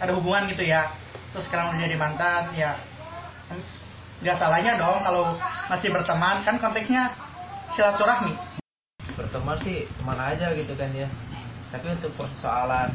[0.00, 0.92] ada hubungan gitu ya.
[1.32, 2.72] Terus sekarang udah jadi mantan ya.
[4.20, 5.36] Nggak salahnya dong kalau
[5.68, 6.44] masih berteman.
[6.44, 7.12] Kan konteksnya
[7.76, 8.34] silaturahmi.
[9.16, 11.08] Berteman sih teman aja gitu kan ya.
[11.72, 12.92] Tapi untuk persoalan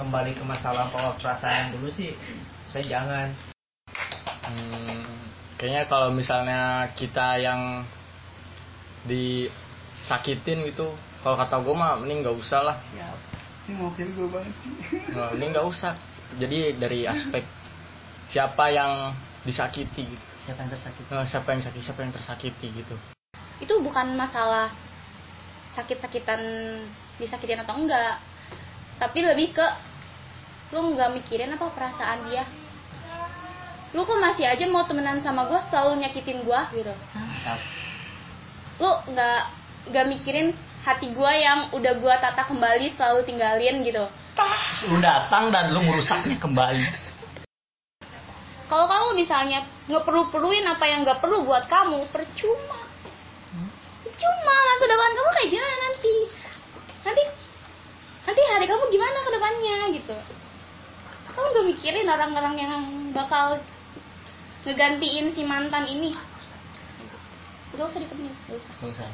[0.00, 2.16] kembali ke masalah pola perasaan dulu sih
[2.70, 3.28] saya jangan.
[4.46, 5.02] Hmm,
[5.58, 7.84] kayaknya kalau misalnya kita yang
[9.06, 10.90] disakitin gitu,
[11.22, 12.76] kalau kata gue mah mending nggak usah lah.
[13.68, 14.72] ini mau gue banget sih.
[15.14, 15.94] Nah, mending nggak usah.
[16.38, 17.42] Jadi dari aspek
[18.30, 19.10] siapa yang
[19.42, 20.26] disakiti, gitu.
[20.38, 21.08] siapa yang tersakiti?
[21.10, 22.96] Nah, siapa yang sakit, siapa yang tersakiti gitu.
[23.60, 24.72] itu bukan masalah
[25.76, 26.40] sakit-sakitan
[27.20, 28.16] disakitin atau enggak
[28.96, 29.66] tapi lebih ke
[30.72, 32.44] lu nggak mikirin apa perasaan dia.
[33.90, 36.94] Lu kok masih aja mau temenan sama gue selalu nyakitin gue gitu.
[37.16, 37.60] Mantap.
[38.78, 39.40] Lu nggak
[39.92, 44.04] nggak mikirin hati gue yang udah gue tata kembali selalu tinggalin gitu
[44.88, 46.86] lu datang dan lu merusaknya kembali.
[48.70, 52.80] Kalau kamu misalnya nggak perlu perluin apa yang nggak perlu buat kamu percuma.
[54.06, 56.16] Percuma masa depan kamu kayak gimana nanti?
[57.02, 57.22] Nanti
[58.24, 60.16] nanti hari kamu gimana ke depannya gitu.
[61.30, 62.82] Kamu gak mikirin orang-orang yang
[63.14, 63.58] bakal
[64.66, 66.10] ngegantiin si mantan ini?
[67.74, 68.72] Gak usah ditemenin gak usah.
[68.82, 69.08] Gak usah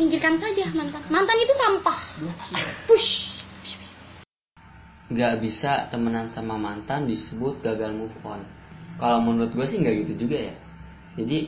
[0.00, 1.02] singkirkan saja mantan.
[1.12, 1.98] Mantan itu sampah.
[2.88, 3.29] Push
[5.10, 8.46] nggak bisa temenan sama mantan disebut gagal move on.
[8.94, 10.54] Kalau menurut gue sih nggak gitu juga ya.
[11.18, 11.38] Jadi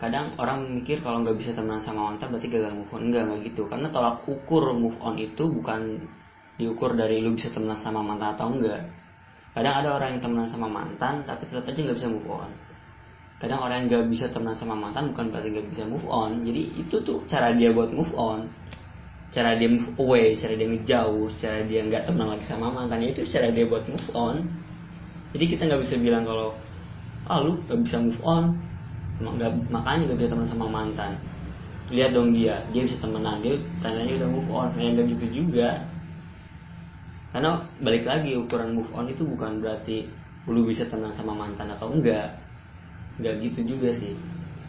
[0.00, 3.12] kadang orang mikir kalau nggak bisa temenan sama mantan berarti gagal move on.
[3.12, 3.68] Enggak nggak gitu.
[3.68, 6.08] Karena tolak ukur move on itu bukan
[6.56, 8.88] diukur dari lu bisa temenan sama mantan atau enggak.
[9.52, 12.50] Kadang ada orang yang temenan sama mantan tapi tetap aja nggak bisa move on.
[13.36, 16.40] Kadang orang yang nggak bisa temenan sama mantan bukan berarti nggak bisa move on.
[16.40, 18.48] Jadi itu tuh cara dia buat move on
[19.30, 23.22] cara dia move away, cara dia ngejauh, cara dia nggak teman lagi sama mantannya itu
[23.30, 24.36] cara dia buat move on.
[25.30, 26.58] Jadi kita nggak bisa bilang kalau
[27.30, 28.44] ah lu nggak bisa move on,
[29.22, 31.12] nggak- makanya nggak bisa teman sama mantan.
[31.90, 35.68] Lihat dong dia, dia bisa temenan, dia tandanya udah move on, kayak nggak gitu juga.
[37.30, 40.10] Karena balik lagi ukuran move on itu bukan berarti
[40.50, 42.34] lu bisa temenan sama mantan atau enggak,
[43.22, 44.18] nggak gitu juga sih.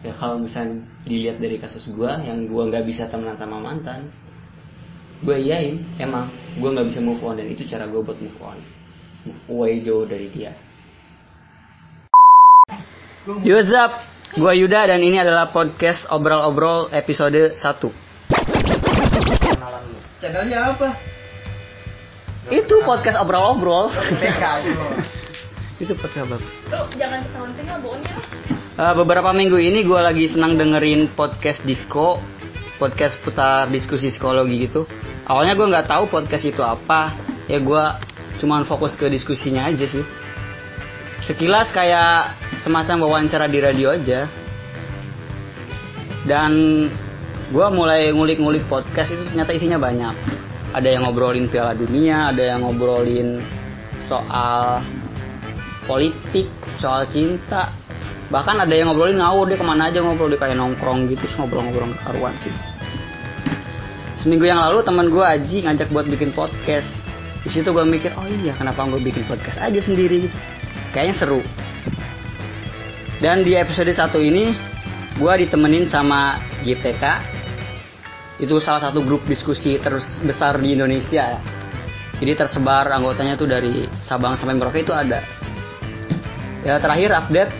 [0.06, 4.10] Ya kalau misalnya dilihat dari kasus gua yang gua nggak bisa temenan sama mantan,
[5.22, 6.26] gue iyain emang
[6.58, 8.58] gue nggak bisa move on dan itu cara gue buat move on.
[9.22, 10.50] Move away jauh dari dia.
[13.46, 14.02] Yo, what's up?
[14.34, 17.60] Gua Yuda dan ini adalah podcast obrol-obrol episode 1
[19.38, 20.88] kenalan lu channelnya apa?
[22.50, 23.92] Itu podcast obrol-obrol.
[25.82, 26.36] Itu podcast apa?
[26.98, 28.14] jangan ketahuan tinggal bohongnya
[28.72, 32.16] Eh, beberapa minggu ini gue lagi senang dengerin podcast disco
[32.80, 34.88] podcast putar diskusi psikologi gitu
[35.26, 37.14] awalnya gue nggak tahu podcast itu apa.
[37.46, 37.84] Ya gue
[38.42, 40.02] cuman fokus ke diskusinya aja sih.
[41.22, 44.26] Sekilas kayak semacam wawancara di radio aja.
[46.26, 46.86] Dan
[47.50, 50.14] gue mulai ngulik-ngulik podcast itu ternyata isinya banyak.
[50.72, 53.44] Ada yang ngobrolin piala dunia ada yang ngobrolin
[54.08, 54.80] soal
[55.84, 57.68] politik soal cinta.
[58.32, 61.92] Bahkan ada yang ngobrolin ngawur dia ke mana aja ngobrol dia kayak nongkrong gitu ngobrol-ngobrol
[62.00, 62.54] karuan sih
[64.18, 66.88] seminggu yang lalu teman gue Aji ngajak buat bikin podcast.
[67.42, 70.30] Di situ gue mikir oh iya kenapa gue bikin podcast aja sendiri?
[70.94, 71.40] Kayaknya seru.
[73.22, 74.54] Dan di episode satu ini
[75.16, 77.04] gue ditemenin sama GPK
[78.42, 81.38] itu salah satu grup diskusi terus besar di Indonesia.
[82.18, 85.22] Jadi tersebar anggotanya tuh dari Sabang sampai Merauke itu ada.
[86.62, 87.50] Ya terakhir update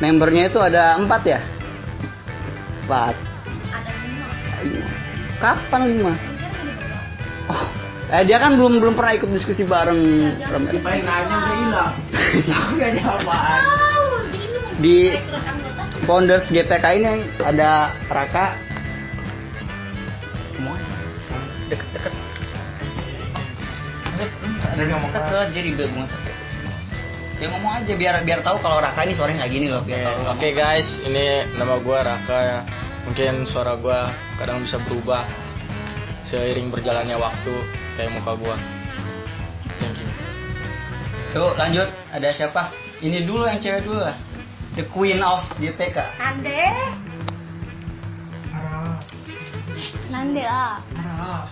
[0.00, 1.40] membernya itu ada empat ya?
[2.84, 3.31] Empat.
[5.42, 6.14] Kapan lima
[7.50, 7.62] oh
[8.14, 9.98] eh dia kan belum belum pernah ikut diskusi bareng
[10.84, 11.92] paling nanya udah hilang.
[13.26, 14.22] Mau
[14.82, 15.16] di
[16.04, 18.52] founders GPK ini ada Raka.
[20.52, 20.92] Semuanya
[21.72, 22.12] deket-deket
[24.72, 26.30] ada yang ngomong deket jadi gabungan satu
[27.42, 30.14] ya ngomong aja biar biar tahu kalau Raka ini suaranya kayak gini loh Oke, biar
[30.14, 30.30] tahu.
[30.30, 31.24] oke guys, ini
[31.58, 32.60] nama gue Raka ya.
[33.02, 34.00] Mungkin suara gue
[34.42, 35.22] kadang bisa berubah
[36.26, 37.54] seiring berjalannya waktu
[37.94, 38.56] kayak muka gue.
[39.78, 40.10] Thank you.
[41.30, 42.74] Tuh lanjut ada siapa?
[42.98, 44.18] Ini dulu yang cewek dulu lah.
[44.74, 46.18] The Queen of GPK.
[46.18, 46.58] Nande
[48.50, 48.98] ada
[50.10, 51.46] Nande lah ada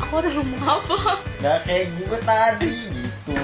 [0.00, 0.96] aku udah ngomong apa
[1.40, 3.36] Gak kayak gue tadi gitu.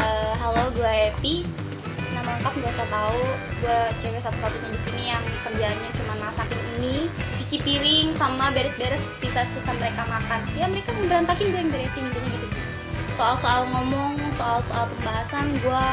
[0.00, 1.59] Eh, halo gue Epi
[2.30, 3.22] nama lengkap gak usah tahu
[3.58, 6.96] gue cewek satu-satunya di sini yang kerjaannya cuma cuma masakin ini
[7.42, 10.40] cuci piring sama beres-beres sisa-sisa mereka makan.
[10.54, 12.46] Ya mereka berantakin gue yang beresin intinya gitu.
[12.54, 12.66] Sih
[13.18, 15.84] soal-soal ngomong soal-soal pembahasan gue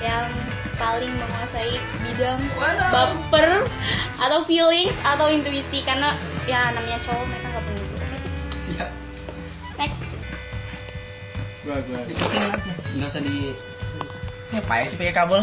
[0.00, 0.32] yang
[0.80, 1.76] paling menguasai
[2.08, 2.40] bidang
[2.88, 3.68] baper
[4.16, 6.16] atau feelings atau intuisi karena
[6.48, 7.96] ya namanya cowok mereka nggak punya itu
[8.64, 8.90] siap
[9.76, 10.00] next.
[11.68, 12.00] Gua gua.
[12.08, 12.72] Deketin aja.
[12.96, 13.36] Nggak usah di
[14.50, 15.42] ngapain sih pakai kabel?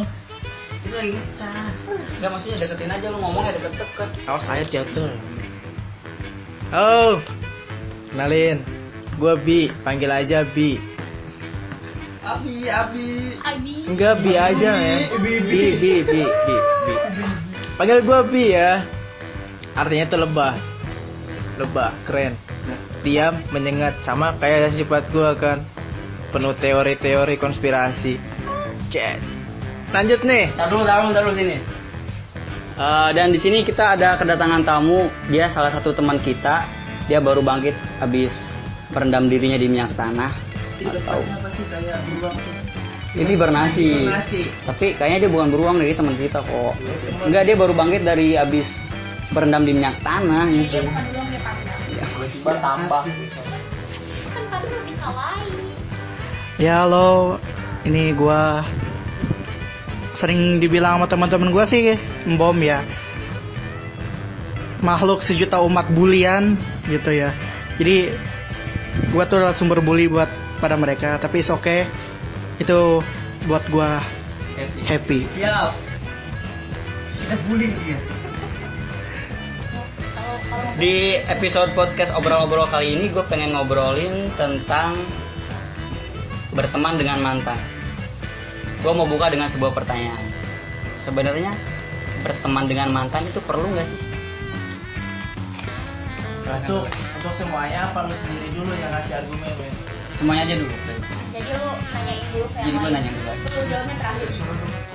[0.84, 1.76] Itu lagi ngecas.
[2.20, 4.10] Enggak maksudnya deketin aja lu ngomongnya deket-deket.
[4.28, 5.10] awas saya jatuh
[6.76, 7.16] oh
[8.12, 8.60] kenalin
[9.18, 9.72] gua Bi.
[9.82, 10.78] Panggil aja Bi.
[12.28, 13.40] Abi, Abi.
[13.40, 13.76] Abi.
[13.88, 14.98] Enggak Bi aja ya.
[15.18, 15.60] Bi Bi.
[15.80, 17.26] Bi Bi Bi Bi
[17.80, 18.84] panggil gua Bi ya.
[19.78, 20.54] Artinya itu lebah.
[21.62, 22.34] Lebah keren.
[23.06, 25.64] Diam menyengat sama kayak sifat gua kan.
[26.34, 28.37] Penuh teori-teori konspirasi
[28.90, 29.18] Cek.
[29.92, 31.58] lanjut nih Taruh, taruh, taruh sini.
[32.78, 35.10] Eh, dan di sini kita ada kedatangan tamu.
[35.34, 36.62] Dia salah satu teman kita.
[37.10, 38.30] Dia baru bangkit habis
[38.94, 40.30] merendam dirinya di minyak tanah.
[40.86, 42.38] Atau apa sih kayak beruang
[43.18, 43.88] ini bernasi.
[44.06, 44.42] Bernasi.
[44.70, 46.74] Tapi kayaknya dia bukan beruang dari teman kita kok.
[47.26, 48.70] Enggak, dia baru bangkit dari habis
[49.34, 50.78] berendam di minyak tanah dia gitu.
[50.88, 52.06] bukan dulu dia panda Ya,
[52.46, 53.02] bertambah
[54.30, 55.66] kan panda lebih kawaii
[56.58, 57.38] Ya lo,
[57.88, 58.68] ini gua
[60.12, 61.96] sering dibilang sama teman-teman gua sih
[62.28, 62.84] mbom ya.
[64.84, 66.60] Makhluk sejuta umat bulian
[66.92, 67.32] gitu ya.
[67.80, 68.12] Jadi
[69.16, 70.28] gua tuh adalah sumber bully buat
[70.60, 71.88] pada mereka, tapi it's okay.
[72.60, 73.00] Itu
[73.48, 74.04] buat gua
[74.86, 75.26] happy.
[75.38, 75.72] Siap.
[77.18, 78.32] kita bullying dia kalau
[80.80, 84.96] Di episode podcast obrol-obrol kali ini gue pengen ngobrolin tentang
[86.56, 87.77] berteman dengan mantan.
[88.78, 90.22] Gue mau buka dengan sebuah pertanyaan.
[90.98, 91.52] Sebenarnya
[92.22, 94.02] berteman dengan mantan itu perlu nggak sih?
[96.48, 99.74] untuk untuk semuanya apa lu sendiri dulu yang ngasih argumen men
[100.18, 100.74] Semuanya aja dulu.
[101.30, 103.32] jadi lu nanyain dulu Jadi gue nanya dulu.
[103.36, 104.28] Lu jawabnya terakhir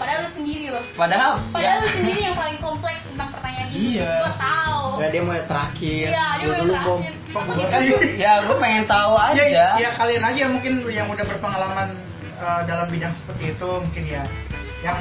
[0.00, 4.00] padahal lu sendiri loh Padahal, padahal ya, lu sendiri yang paling kompleks tentang pertanyaan ini
[4.00, 4.10] Iya.
[4.18, 6.88] gua tahu Nggak dia mau yang terakhir Iya, dia mau yang dulu terakhir.
[6.88, 7.80] bom kan
[8.16, 9.42] ya gue pengen tahu aja.
[9.44, 11.88] Ya, ya kalian aja mungkin yang udah berpengalaman
[12.42, 14.22] uh, dalam bidang seperti itu mungkin ya.
[14.82, 14.96] Yang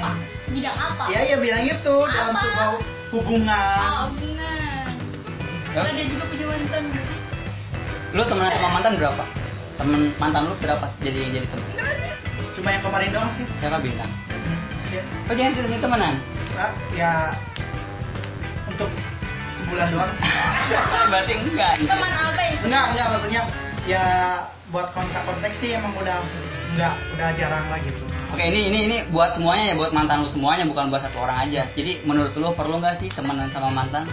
[0.47, 2.41] bidang apa ya ya bilang itu dalam Apa?
[2.43, 2.69] sebuah
[3.11, 3.79] hubungan.
[3.81, 4.85] oh hubungan
[5.71, 5.79] Ya.
[5.79, 6.83] karena dia juga punya mantan
[8.11, 9.23] Lu temenan sama mantan berapa?
[9.79, 10.85] Temen mantan lu berapa?
[10.99, 11.67] Jadi jadi temen.
[12.51, 13.45] Cuma yang kemarin doang sih.
[13.57, 14.11] Siapa bintang?
[14.91, 16.13] Ya, Oh jangan sih temenan.
[16.91, 17.31] ya
[18.67, 18.91] untuk
[19.57, 20.11] sebulan doang.
[21.15, 21.73] Berarti enggak.
[21.79, 23.41] teman apa itu Enggak, enggak maksudnya
[23.87, 24.05] ya
[24.71, 26.23] buat kontak-kontak sih emang udah
[26.73, 28.01] enggak udah jarang lah gitu.
[28.31, 31.37] Oke ini ini ini buat semuanya ya buat mantan lu semuanya bukan buat satu orang
[31.47, 31.67] aja.
[31.75, 34.07] Jadi menurut lu perlu nggak sih temenan sama mantan?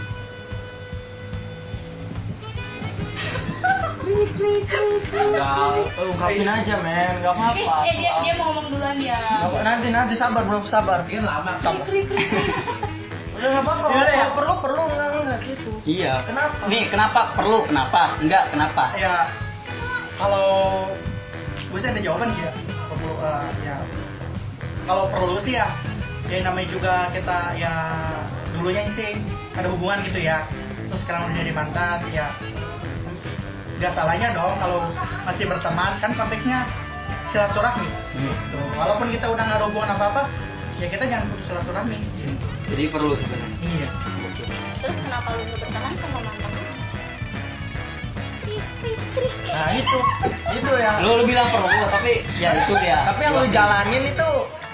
[5.08, 7.75] Enggak, ungkapin aja men, nggak eh, apa-apa.
[7.87, 11.52] eh dia dia mau ngomong duluan Nggak apa- nanti nanti sabar belum sabar, kan lama
[11.60, 11.84] sabar.
[13.38, 14.16] Udah nggak apa-apa, Iya, iya.
[14.19, 15.70] kalau perlu perlu nggak nggak gitu.
[15.87, 16.12] Iya.
[16.26, 16.62] Kenapa?
[16.66, 17.58] Nih kenapa perlu?
[17.69, 18.00] Kenapa?
[18.19, 18.84] Enggak kenapa?
[18.99, 19.14] Ya
[20.19, 20.49] kalau
[21.70, 22.53] gue sih ada jawaban sih ya.
[22.88, 23.76] Perlu eh, ya
[24.88, 25.69] kalau perlu sih ya
[26.29, 27.73] ya namanya juga kita ya
[28.53, 29.17] dulunya sih
[29.55, 30.44] ada hubungan gitu ya
[30.88, 32.26] terus sekarang udah jadi mantan ya
[33.79, 34.88] nggak salahnya dong kalau
[35.25, 36.65] masih berteman kan konteksnya
[37.31, 37.87] silaturahmi
[38.19, 38.34] Hmm.
[38.34, 38.58] gitu.
[38.75, 40.22] walaupun kita udah nggak ada hubungan apa apa
[40.81, 42.34] ya kita jangan putus silaturahmi gitu.
[42.69, 43.56] Jadi perlu sebenarnya.
[43.63, 43.89] iya
[44.81, 46.51] terus kenapa lu berteman sama mantan
[49.49, 49.99] Nah itu,
[50.55, 50.97] itu yang.
[51.03, 52.99] Lu lu bilang perlu tapi ya itu dia.
[53.11, 54.29] Tapi yang lu jalanin itu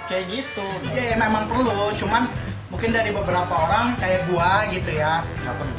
[0.04, 0.66] kayak gitu.
[0.92, 2.28] ya, ya memang perlu cuman
[2.68, 5.76] mungkin dari beberapa orang kayak gua gitu ya Nggak perlu.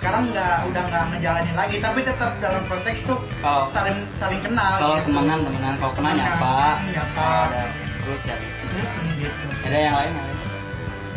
[0.00, 4.80] sekarang nggak udah nggak ngejalanin lagi tapi tetap dalam konteks tuh Kalau- saling saling kenal
[4.80, 5.12] kalau gitu.
[5.12, 6.54] temenan temenan kalau kenal nyapa
[6.88, 7.30] nyapa.
[8.24, 8.40] Chat
[8.72, 10.49] Mm-mm, gitu ada yang lain yang lain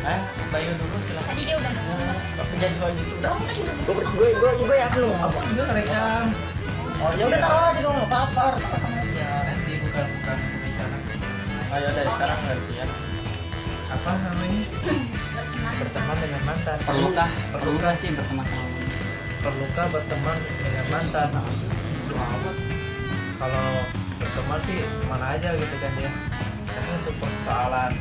[0.04, 0.20] Eh,
[0.52, 1.32] Bayu dulu silakan.
[1.32, 2.18] Tadi dia udah ngomong.
[2.60, 3.12] Jangan soal gitu.
[3.18, 3.30] Udah.
[3.32, 4.12] Kamu tadi udah Gue ngomong.
[4.20, 6.26] gue gue gue yakin lu apa juga ngerekam.
[7.04, 8.46] Oh ya udah taruh aja dong, apa-apa.
[8.60, 9.28] Rekam aja.
[9.48, 10.98] Nanti bukan bukan bicara.
[11.74, 12.86] Ayo dari sekarang ngerti ya.
[13.94, 14.62] Apa namanya?
[15.74, 16.16] Berteman.
[16.20, 16.78] Dengan mantan.
[16.84, 18.92] perlukah perlukah sih berteman sama mantan?
[19.44, 21.30] Perlukah berteman dengan mantan?
[23.40, 23.66] Kalau
[24.20, 26.12] berteman sih mana aja gitu kan ya.
[26.68, 27.92] Tapi untuk persoalan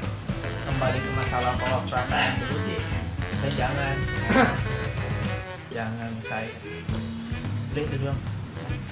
[0.73, 2.79] kembali ke masalah pola perasaan dulu sih,
[3.39, 3.97] saya jangan.
[5.77, 6.53] jangan saya.
[7.73, 8.21] Udah itu doang.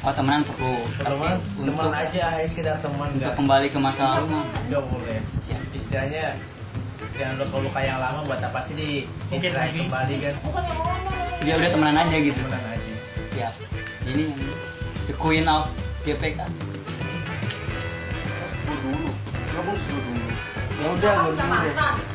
[0.00, 1.16] oh temenan perlu Teman, tapi
[1.60, 5.18] teman untuk aja, hanya sekedar teman untuk nggak kembali ke masa lalu mah nggak boleh.
[5.44, 5.60] Siap.
[5.76, 6.24] Istilahnya
[7.16, 8.90] dengan luka-luka yang lama buat apa sih di
[9.28, 9.84] Mungkin lagi.
[9.88, 10.34] kembali kan
[11.40, 12.92] dia udah temenan aja gitu Temenan aja
[13.32, 13.54] siap
[14.04, 14.42] ini yang
[15.08, 15.64] the queen of
[16.04, 16.44] GPK
[20.80, 21.74] ya udah gue dulu deh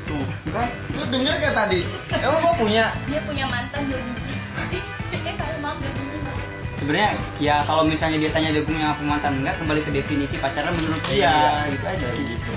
[0.10, 0.70] tuh kan?
[0.96, 1.82] Lu denger gak tadi?
[2.18, 2.86] Emang gua punya?
[3.06, 4.34] Dia punya mantan dua biji.
[5.16, 10.36] Eh sebenarnya ya kalau misalnya dia tanya dia punya apa mantan enggak kembali ke definisi
[10.38, 11.16] pacaran menurut dia.
[11.18, 11.36] Iya.
[11.72, 12.52] gitu aja sih gitu.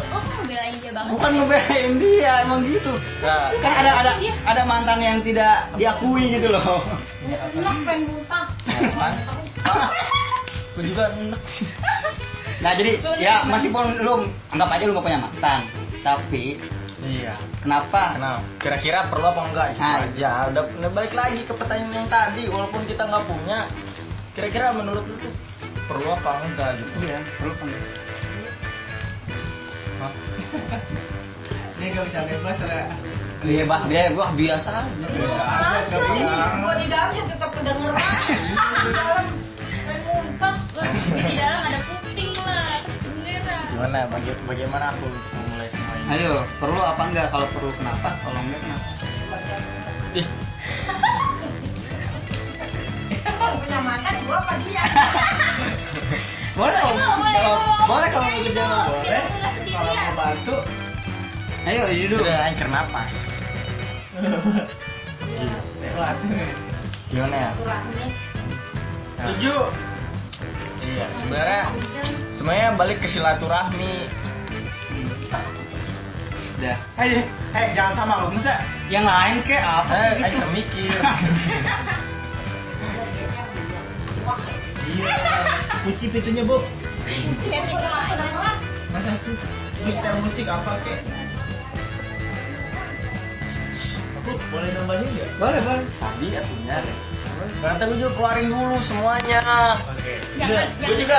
[0.00, 1.10] Kok ngebelain dia banget?
[1.12, 2.94] Bukan ngebelain dia emang gitu.
[3.20, 3.52] Nah.
[3.58, 6.80] Kan ada ada ada mantan yang tidak diakui gitu loh.
[7.26, 9.12] Enak pengen muntah kan
[10.80, 11.68] gue juga enak sih
[12.60, 15.60] nah jadi ya meskipun lu anggap aja lu gak punya mantan
[16.04, 16.60] tapi
[17.00, 17.32] iya
[17.64, 18.40] kenapa Kenapa?
[18.60, 19.66] Kira-kira perlu apa enggak?
[19.72, 20.04] Itu Nah.
[20.04, 20.30] aja.
[20.52, 22.44] Udah, udah balik lagi ke pertanyaan yang tadi.
[22.44, 23.58] Walaupun kita nggak punya,
[24.36, 25.32] kira-kira menurut lu tuh
[25.88, 26.92] perlu apa enggak gitu?
[27.02, 27.68] iya perlu kan
[30.00, 30.12] Hah?
[31.80, 32.86] dia gak bisa bebas lah
[33.42, 36.24] iya bah dia gua biasa aja biasa aja gak punya
[36.62, 38.06] Gua di dalam juga tetap kedengeran
[38.86, 39.26] di dalam
[39.88, 40.56] pengen muntah
[41.10, 41.79] di dalam ada
[43.80, 44.04] Gimana?
[44.12, 46.12] Baga bagaimana aku memulai semua ini?
[46.20, 47.32] ayo perlu apa enggak?
[47.32, 48.12] Kalau perlu kenapa?
[48.20, 48.88] Kalau enggak kenapa?
[50.12, 50.26] Ih,
[53.56, 54.84] punya mantan gua apa dia?
[56.60, 59.24] Boleh Boleh, kalau boleh, kalau- boleh kalau boleh, mau boleh
[59.64, 60.56] kalau bantu.
[61.64, 63.12] Ayo ini dulu udah anchor napas.
[65.24, 65.56] Iya.
[67.08, 67.50] Gimana ya?
[67.56, 68.06] Kurangnya.
[70.90, 71.62] Iya, sebenarnya
[72.34, 74.10] semuanya balik ke silaturahmi.
[76.60, 77.24] udah eh
[77.56, 78.60] eh jangan sama lu masa
[78.92, 80.92] yang lain kek apa Eh, gitu anchor mikir.
[84.92, 85.14] iya.
[85.80, 86.60] Kunci pintunya bu.
[87.40, 88.52] Cepi ke mana-mana.
[88.92, 89.32] masa sih?
[89.80, 91.00] Terus musik apa kek
[94.46, 96.96] boleh nambahin nggak boleh boleh Tadi atunya deh.
[97.60, 99.40] Kata gue juga keluarin dulu semuanya.
[99.80, 101.18] oke Jangan, gue jangan juga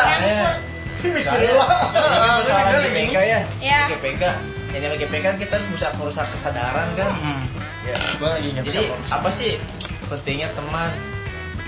[1.01, 3.21] mikirin lah Soalnya Mikirin GPK gini.
[3.25, 3.39] ya.
[3.59, 3.79] Ya.
[3.89, 4.23] GPK
[4.71, 7.43] yang namanya kan kita harus berusaha merusak kesadaran kan Hmm.
[7.83, 8.63] ya Gue lagi bisa.
[8.63, 9.09] jadi fokus.
[9.09, 9.51] apa sih
[10.07, 10.89] pentingnya teman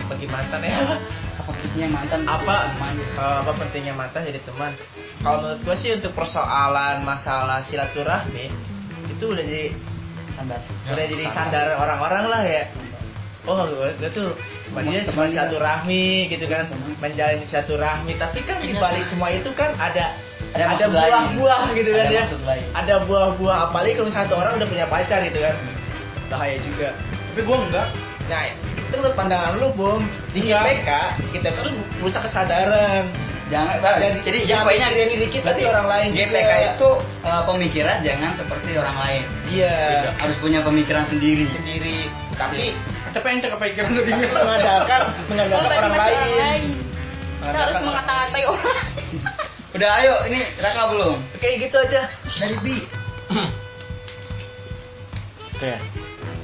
[0.06, 0.80] bagi mantan ya
[1.34, 4.72] apa pentingnya mantan apa teman eh, apa pentingnya mantan jadi teman
[5.20, 8.48] kalau menurut gue sih untuk persoalan masalah silaturahmi
[9.10, 9.76] itu udah jadi
[10.36, 10.60] sadar
[10.90, 12.64] udah jadi sandaran orang-orang lah ya.
[13.44, 14.32] Oh gue, gue tuh
[14.88, 16.64] dia cuma silaturahmi gitu kan
[17.04, 18.16] menjalin silaturahmi.
[18.16, 20.16] Tapi kan di balik semua itu kan ada
[20.54, 22.26] Ada ada buah-buah gitu kan Ada ya.
[22.72, 23.58] ada buah-buah.
[23.68, 25.56] Apalagi kalau misalnya satu orang udah punya pacar gitu kan.
[26.32, 26.90] Bahaya juga.
[27.34, 27.88] Tapi gue enggak.
[28.32, 28.44] Nah
[28.94, 30.00] itu menurut pandangan lu bom
[30.32, 30.90] di GPK
[31.34, 33.10] kita tuh merusak kesadaran
[33.52, 36.56] jangan jadi, jadi jangan mikirin diri kita tapi orang lain GPK juga.
[36.74, 36.90] itu
[37.28, 39.24] eh, pemikiran jangan seperti orang lain.
[39.52, 39.76] Iya.
[40.16, 41.44] Harus punya pemikiran sendiri.
[41.44, 41.98] Sendiri.
[42.40, 42.72] Tapi
[43.12, 46.64] tapi ente kepikiran sendiri mengadakan mengadakan Oh, berarti orang lain.
[47.44, 48.80] Kita harus mengata-ngatai orang.
[49.76, 50.16] udah ayo.
[50.32, 51.16] Ini Raka belum?
[51.36, 52.02] Oke gitu aja.
[52.40, 52.68] Dari B.
[55.54, 55.74] Oke,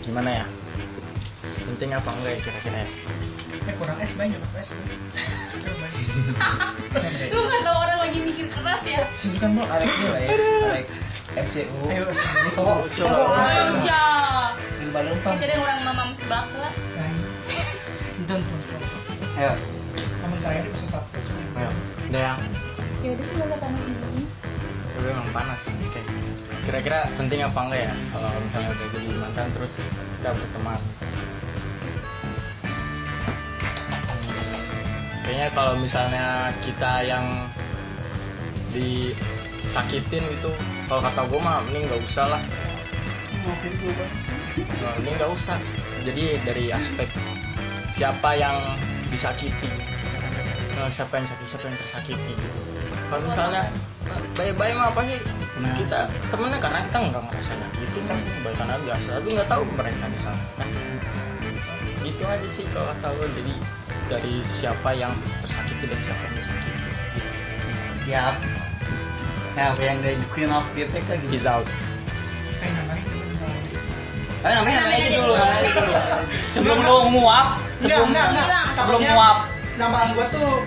[0.03, 0.45] gimana ya?
[1.65, 2.89] Penting apa enggak ya kira-kira ya?
[3.69, 4.69] Eh kurang es banyak es
[7.29, 9.05] Lu nggak tahu orang lagi mikir keras ya.
[9.37, 10.29] Kan mau arek dia lah ya
[10.73, 10.85] arek
[11.29, 12.05] FCU ayo
[12.57, 13.17] Oh, coba.
[13.37, 14.03] Aja.
[14.81, 16.73] lomba lomba Jadi orang mama sebelah lah.
[18.25, 18.41] dan
[19.37, 19.51] ayo
[20.19, 21.17] kamu tanya dia bisa satu
[21.55, 21.69] Ayo,
[22.09, 22.33] udah ya.
[22.99, 23.81] Ya udah sih nggak panas.
[24.97, 25.61] Udah emang panas.
[26.61, 29.73] Kira-kira penting apa enggak ya kalau misalnya udah jadi mantan terus
[30.19, 30.79] kita berteman?
[35.29, 37.29] Kayaknya kalau misalnya kita yang
[38.73, 40.49] disakitin gitu,
[40.89, 42.41] kalau kata gue mah mending nggak usah lah.
[43.45, 43.53] Nah,
[44.97, 45.53] mending nggak usah.
[46.01, 47.05] Jadi dari aspek
[47.93, 48.57] siapa yang
[49.13, 49.69] disakiti,
[50.79, 52.59] Nah, siapa yang sakit, siapa yang tersakiti gitu.
[53.13, 53.69] Kalau misalnya
[54.33, 55.19] baik-baik mah apa sih?
[55.61, 55.75] Nah.
[55.77, 60.19] Kita temennya karena kita nggak ngerasa nyakitin kan, bahkan biasa, tapi nggak tahu mereka di
[60.23, 60.67] sana kan.
[62.01, 63.27] Gitu aja sih kalau kata gue.
[63.37, 63.53] Jadi
[64.09, 65.13] dari siapa yang
[65.45, 66.71] tersakiti dan siapa yang disakiti.
[68.09, 68.35] Siap.
[69.53, 71.65] Nah yang dari Queen of GPK gitu Is out.
[72.59, 73.03] eh namanya?
[74.39, 75.33] Ayo namanya namanya aja dulu.
[76.55, 77.47] sebelum lu nguap
[77.83, 79.37] enggak sebelum sebelum nguap
[79.75, 80.63] namaan gua tuh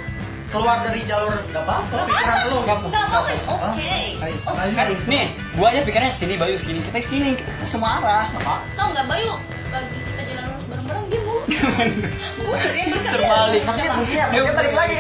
[0.53, 2.05] keluar dari jalur gak apa-apa.
[2.05, 2.57] pikiran lu.
[2.69, 3.33] Nggak apa-apa.
[3.73, 3.97] Oke.
[4.77, 8.25] kan nih gua aja pikirnya sini Bayu sini kita sini kita semua arah.
[8.37, 9.33] Nggak apa Tahu nggak Bayu?
[9.73, 11.23] Lagi kita jalan lurus bareng-bareng dia.
[11.49, 11.63] Dia.
[11.73, 12.85] Berkali.
[13.13, 14.97] terbalik tapi mungkin dia mungkin balik lagi.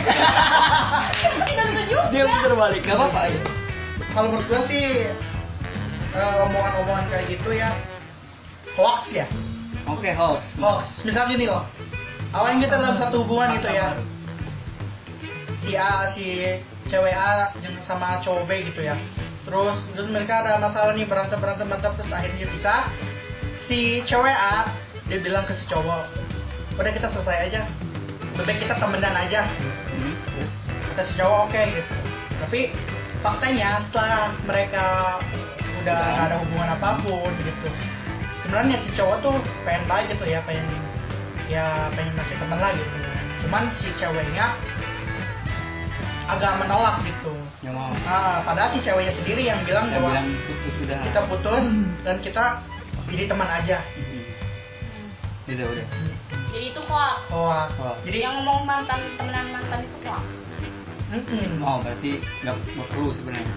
[1.48, 2.02] Kita bisa juga.
[2.08, 3.40] dia terbalik apa-apa ayo
[4.12, 4.84] kalau menurut gua sih
[6.12, 7.68] eh, omongan-omongan kayak gitu ya
[8.76, 9.26] hoax ya.
[9.84, 10.56] Oke, hoax.
[10.56, 11.02] hoax.
[11.04, 11.64] Misalnya gini loh.
[12.32, 13.88] Awalnya kita dalam satu hubungan gitu ya.
[15.60, 16.26] Si A si
[16.88, 18.96] cewek A yang sama cowok B gitu ya.
[19.44, 22.74] Terus terus mereka ada masalah nih berantem berantem berantem terus akhirnya bisa
[23.72, 24.68] si cewek A
[25.08, 26.04] dia bilang ke si cowok
[26.76, 27.62] udah kita selesai aja
[28.36, 29.48] lebih baik kita temenan aja
[29.92, 30.12] Hmm.
[30.92, 31.94] kata si cowok oke gitu
[32.36, 32.60] tapi
[33.24, 34.84] faktanya setelah mereka
[35.80, 37.68] udah nggak ada hubungan apa pun gitu
[38.44, 40.68] sebenarnya si cowok tuh pengen baik gitu ya pengen
[41.48, 43.08] ya pengen masih teman lagi gitu.
[43.48, 44.46] cuman si ceweknya
[46.28, 47.32] agak menolak gitu
[47.64, 47.88] Nggak mau.
[48.04, 50.98] nah, padahal si ceweknya sendiri yang bilang Yang bahwa bilang putus sudah.
[51.00, 51.64] kita putus
[52.04, 52.44] dan kita
[53.08, 54.28] jadi teman aja Hmm.
[55.48, 55.86] Udah, udah.
[56.52, 57.16] Jadi itu hoax.
[57.28, 57.94] oh, Oh.
[58.04, 60.22] jadi Yang ngomong mantan temenan mantan itu hoax.
[61.10, 61.60] mm-mm.
[61.60, 62.56] Oh, berarti nggak
[62.88, 63.50] perlu sebenarnya.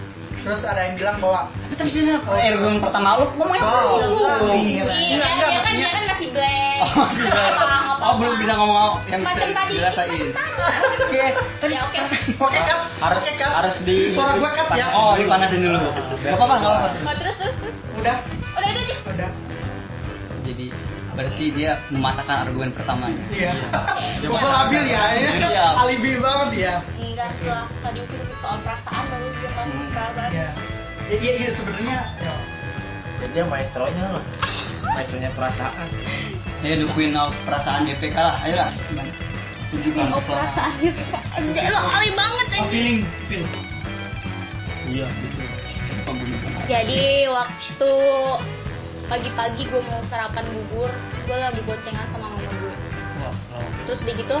[0.46, 4.22] Terus ada yang bilang bahwa Tapi sih oh, ergon pertama lu ngomongnya apa Oh, lu?
[4.22, 6.78] oh, Iya, enggak, dia kan dia kan masih blank.
[6.86, 7.06] Oh,
[7.98, 9.74] Oh, belum bisa ngomong yang Macam tadi.
[9.74, 10.28] dirasain.
[10.30, 11.18] oke
[11.66, 11.98] Ya oke.
[12.38, 13.50] oke kan Harus kan?
[13.58, 15.80] harus di suara gue kan ya Oh, dipanasin dulu.
[16.22, 16.88] Gak apa-apa, gak apa-apa.
[17.02, 17.56] Oh, terus terus
[17.98, 18.16] udah
[18.54, 18.96] Udah itu aja.
[19.04, 19.30] udah
[21.16, 23.24] berarti dia mematahkan argumen pertamanya.
[23.32, 23.52] Iya.
[24.20, 25.02] Dia Pokoknya labil ya.
[25.16, 25.48] Iya.
[25.48, 25.66] ya.
[25.80, 26.74] Alibi banget ya.
[26.94, 29.90] Enggak setelah tadi ukir soal perasaan baru dia ngomong Hmm.
[29.90, 30.30] perasaan.
[30.30, 30.48] Iya.
[31.06, 32.34] Iya iya iya, sebenarnya ya.
[33.26, 34.24] dia maestronya loh
[34.84, 35.88] maestronya perasaan
[36.60, 38.36] Ayo the queen of perasaan DPK lah.
[38.44, 38.68] Ayo lah.
[39.66, 40.72] Tunjukkan Oh perasaan.
[41.32, 42.70] Anjir lo alay banget Oh, anjir.
[42.70, 43.52] feeling, feeling.
[44.86, 45.40] iya gitu
[46.66, 47.92] Jadi waktu
[49.06, 50.90] pagi-pagi gue mau sarapan bubur,
[51.22, 52.74] gue lagi boncengan sama mama gue.
[53.22, 54.38] oh, oh, Terus dia gitu,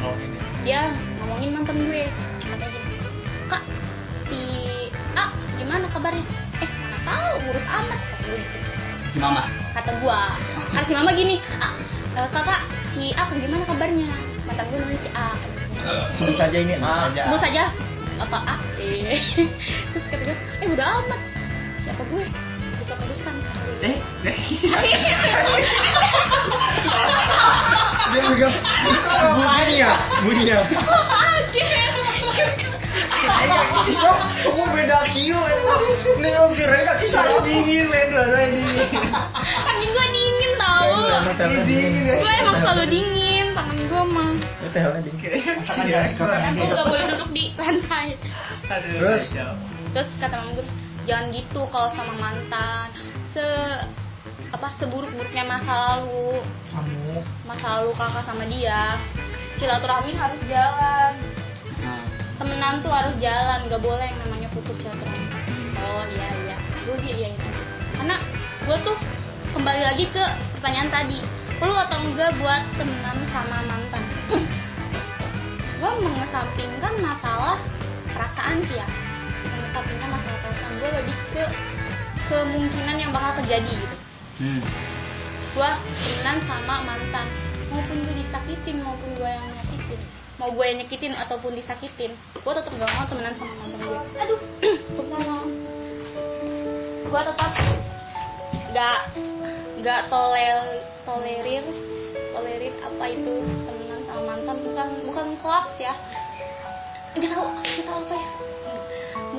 [0.00, 0.38] oh ini.
[0.62, 0.80] dia
[1.18, 2.06] ngomongin mantan gue.
[2.40, 2.96] Katanya gini
[3.48, 3.62] kak
[4.22, 4.38] si
[5.14, 5.24] A
[5.56, 6.22] gimana kabarnya?
[6.58, 8.58] Eh mana tahu ngurus amat kata gue gitu.
[9.12, 9.42] Si Mama.
[9.72, 10.20] kata gue
[10.72, 11.74] kan si mama gini "Ah,
[12.28, 14.08] kakak si A gimana kabarnya?
[14.44, 15.28] Mantan gue namanya si A.
[16.14, 17.62] Sebut saja ini ah gue saja
[18.16, 18.56] apa A.
[18.78, 19.18] Eh
[19.90, 21.20] terus kata gue eh udah amat.
[21.82, 22.24] Siapa gue
[22.80, 23.34] bukan urusan
[23.82, 23.96] eh
[28.12, 28.52] Dia megang
[29.32, 30.58] bunyinya, bunyinya.
[33.82, 35.74] Kisah, kamu beda kio itu.
[36.20, 38.84] Nih lo kira kaki saya dingin, men, dua dingin.
[39.64, 40.92] tangan gue dingin tau
[41.64, 42.14] Dingin ya.
[42.20, 44.30] gue emang selalu dingin tangan gue mah
[46.12, 46.24] suka.
[46.28, 48.08] karena gue gak boleh duduk di lantai
[48.68, 49.24] Terus?
[49.92, 50.66] terus kata mama gue
[51.04, 52.88] jangan gitu kalau sama mantan.
[53.34, 53.44] Se
[54.52, 56.42] apa seburuk-buruknya masa lalu.
[56.70, 57.24] Kamu?
[57.48, 58.96] Masa lalu kakak sama dia.
[59.58, 61.12] Silaturahmi harus jalan.
[61.82, 62.02] Nah,
[62.38, 63.66] temenan tuh harus jalan.
[63.66, 65.26] Gak boleh yang namanya putus silaturahmi.
[65.82, 66.56] Oh iya iya.
[66.86, 67.50] Gue dia iya aja
[68.02, 68.18] karena
[68.66, 68.98] gue tuh
[69.54, 70.24] kembali lagi ke
[70.58, 71.18] pertanyaan tadi.
[71.62, 74.02] Perlu atau enggak buat temenan sama mantan?
[75.78, 77.62] Gue mengesampingkan masalah
[78.10, 78.86] perasaan sih ya
[79.72, 81.44] mengesampingkan masalah perasaan gue lebih ke
[82.28, 83.96] kemungkinan yang bakal terjadi gitu.
[84.36, 84.60] Hmm.
[85.52, 87.24] gue temenan sama mantan
[87.72, 90.00] maupun gue disakitin maupun gue yang nyakitin.
[90.36, 94.40] Mau gue yang nyakitin ataupun disakitin gue tetap gak mau temenan sama mantan gue aduh
[94.92, 95.48] tolong
[97.08, 97.52] gue tetap
[98.76, 99.00] gak
[99.80, 101.64] gak toler tolerir
[102.36, 104.56] tolerir apa itu temenan sama mantan.
[104.68, 105.96] Bukan bukan hoax ya.
[107.16, 107.44] Nggak tahu
[107.88, 108.28] tahu apa ya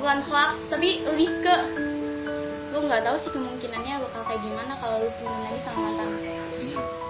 [0.03, 1.55] bukan hoax tapi lebih ke
[2.75, 6.09] lu nggak tahu sih kemungkinannya bakal kayak gimana kalau lu temenan lagi sama mantan.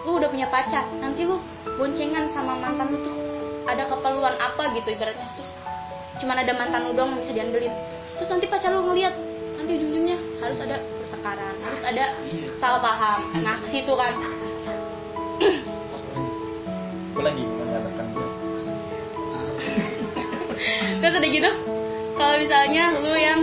[0.05, 1.41] Lu udah punya pacar nanti lu
[1.81, 3.17] boncengan sama mantan lu terus
[3.65, 5.25] ada keperluan apa gitu ibaratnya.
[5.33, 5.49] Terus
[6.21, 7.73] cuman ada mantan lu doang yang bisa diandelin.
[8.21, 9.17] Terus nanti pacar lu ngeliat
[9.57, 12.05] nanti ujung-ujungnya harus ada pertengkaran harus ada
[12.61, 13.19] salah paham.
[13.41, 14.13] Nah ke situ kan.
[17.09, 17.65] Apa lagi gue
[21.01, 21.72] terus udah gitu
[22.13, 23.41] kalau misalnya lu yang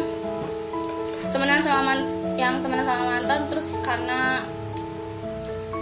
[1.30, 2.00] temenan sama man
[2.38, 4.46] yang temenan sama mantan terus karena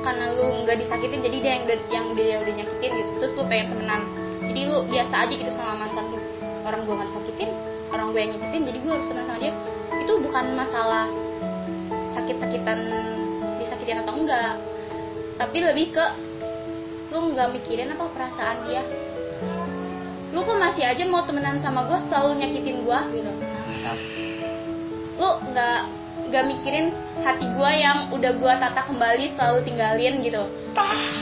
[0.02, 3.10] karena lu nggak disakitin jadi dia yang yang dia udah nyakitin gitu.
[3.20, 4.00] Terus lu pengen temenan.
[4.48, 6.18] Jadi lu biasa aja gitu sama mantan lu.
[6.64, 7.50] Orang gua nggak disakitin
[7.88, 9.52] orang gue yang nyakitin jadi gua harus temenan sama dia.
[10.04, 11.04] Itu bukan masalah
[12.16, 12.78] sakit-sakitan
[13.60, 14.56] disakitin atau enggak.
[15.36, 16.06] Tapi lebih ke
[17.08, 18.84] lu nggak mikirin apa perasaan dia
[20.28, 23.32] lu kok masih aja mau temenan sama gue selalu nyakitin gue gitu.
[23.32, 23.98] Mantap.
[25.18, 25.80] lu nggak
[26.28, 26.86] nggak mikirin
[27.24, 30.42] hati gue yang udah gue tata kembali selalu tinggalin gitu.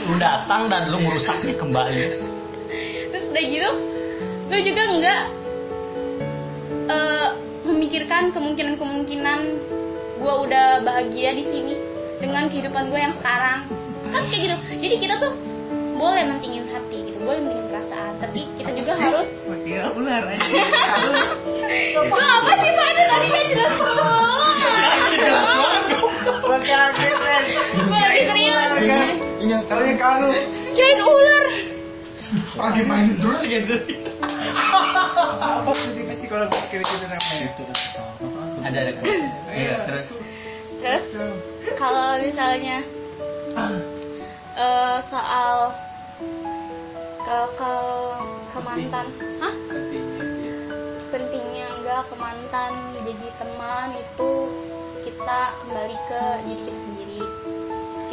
[0.05, 1.97] Lu datang dan lu merusaknya kembali.
[3.11, 3.69] terus udah gitu
[4.47, 5.21] lu juga nggak
[6.87, 7.29] eh,
[7.67, 9.39] memikirkan kemungkinan-kemungkinan
[10.17, 11.75] gue udah bahagia di sini
[12.19, 13.63] dengan kehidupan gue yang sekarang.
[14.11, 14.55] Kan kayak gitu.
[14.83, 15.33] Jadi kita tuh
[15.97, 19.27] boleh mentingin hati boleh mentingin perasaan tapi kita juga harus
[19.67, 20.47] Kira ular aja.
[21.91, 23.75] Lu apa sih Pak tadi kan jelas
[25.11, 25.83] Jelas banget.
[26.39, 27.21] Gue lagi serius
[29.43, 30.29] Ini tahunya kalu.
[30.71, 31.45] Kirain ular
[32.75, 33.75] dimainin terus gitu.
[35.39, 35.71] Apa
[36.15, 37.49] psikologis kira-kira namanya?
[38.67, 38.91] ada ada
[39.55, 40.07] iya terus
[40.77, 41.05] Terus
[41.79, 42.83] kalau misalnya
[44.57, 45.71] eh, soal
[47.27, 47.73] ke ke
[48.55, 49.07] ke mantan,
[49.43, 49.55] hah?
[51.11, 52.71] Pentingnya enggak ke mantan
[53.03, 54.31] jadi teman itu
[55.03, 57.21] kita kembali ke diri kita sendiri.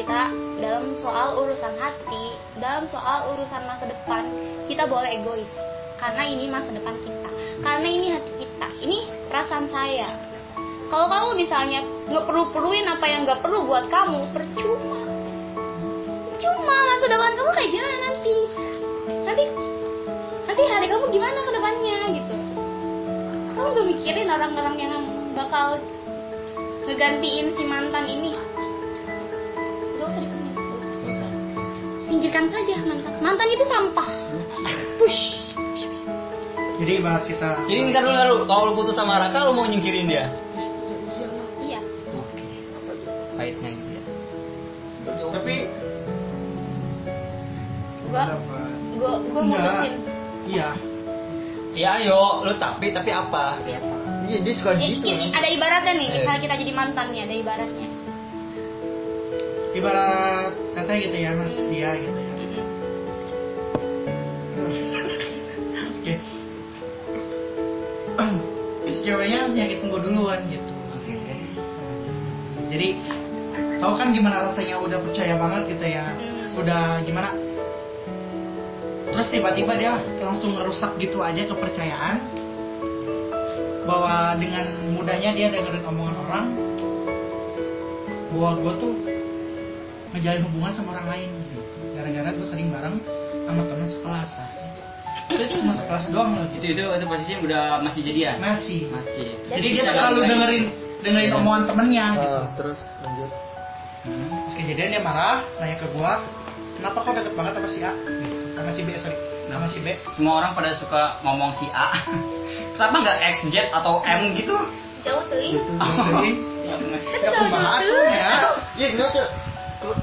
[0.02, 0.20] Kita
[0.58, 4.26] dalam soal urusan hati, dalam soal urusan masa depan,
[4.66, 5.52] kita boleh egois
[6.02, 7.30] karena ini masa depan kita,
[7.62, 8.98] karena ini hati kita, ini
[9.30, 10.10] perasaan saya.
[10.90, 15.00] Kalau kamu misalnya nggak perlu perluin apa yang nggak perlu buat kamu, percuma.
[16.34, 18.38] Percuma masa depan kamu kayak gimana nanti?
[18.42, 18.63] Nanti
[20.54, 22.34] nanti hari kamu gimana ke depannya gitu.
[23.58, 25.02] Kamu gak mikirin orang-orang yang
[25.34, 25.82] bakal
[26.86, 28.38] ngegantiin si mantan ini.
[29.98, 31.30] Gak usah ditemuin, gak usah.
[32.06, 33.12] Singkirkan saja mantan.
[33.18, 34.08] Mantan itu sampah.
[35.02, 35.42] Push.
[36.78, 40.10] Jadi ibarat kita jadi ntar dulu dulu kalau lu putus sama Raka lu mau nyingkirin
[40.10, 40.26] dia
[41.62, 41.78] Iya.
[42.10, 42.46] oke
[43.38, 44.02] pahitnya gitu ya
[45.34, 45.54] tapi
[48.10, 48.22] Gua
[48.98, 50.13] gua gua mutusin.
[50.54, 50.70] Iya.
[51.74, 53.58] ya ayo lu tapi tapi apa
[54.24, 55.04] Iya, dia suka gitu.
[55.04, 57.88] ini ada ibaratnya nih, misalnya kita jadi mantan nih, ada ibaratnya.
[59.74, 62.32] Ibarat katanya gitu ya mas dia gitu ya.
[65.92, 66.14] Oke.
[68.84, 70.70] Si ceweknya nyakitin gue duluan gitu.
[70.92, 71.12] oke
[72.68, 72.88] Jadi
[73.80, 76.04] tahu kan gimana rasanya udah percaya banget gitu ya.
[76.54, 77.32] Udah gimana?
[79.14, 82.16] Terus tiba-tiba dia langsung ngerusak gitu aja kepercayaan
[83.86, 86.44] bahwa dengan mudahnya dia dengerin omongan orang
[88.34, 88.92] bahwa gue tuh
[90.14, 91.60] ngejalin hubungan sama orang lain gitu.
[91.94, 92.96] gara-gara gue sering bareng
[93.44, 94.30] sama teman sekelas
[95.24, 99.26] itu cuma sekelas doang loh itu gitu itu itu posisinya udah masih jadian masih masih
[99.46, 100.20] jadi dia lagi.
[100.26, 100.64] dengerin
[101.00, 101.38] dengerin Iya.
[101.38, 103.30] omongan temennya gitu Ah, terus lanjut.
[104.04, 104.28] Hmm.
[104.28, 106.12] Terus kejadian dia marah nanya ke gua
[106.76, 108.33] kenapa kok deket banget sama si A gitu.
[108.64, 109.16] Sama si B sorry.
[109.44, 109.92] Sama si B.
[110.16, 111.92] Semua orang pada suka ngomong si A.
[112.80, 114.56] Kenapa nggak X Z atau M gitu?
[115.04, 115.36] Jauh tuh.
[115.36, 115.60] jadi
[117.20, 118.32] ya kumaha tuh ya
[118.80, 119.28] Iya, bener tuh.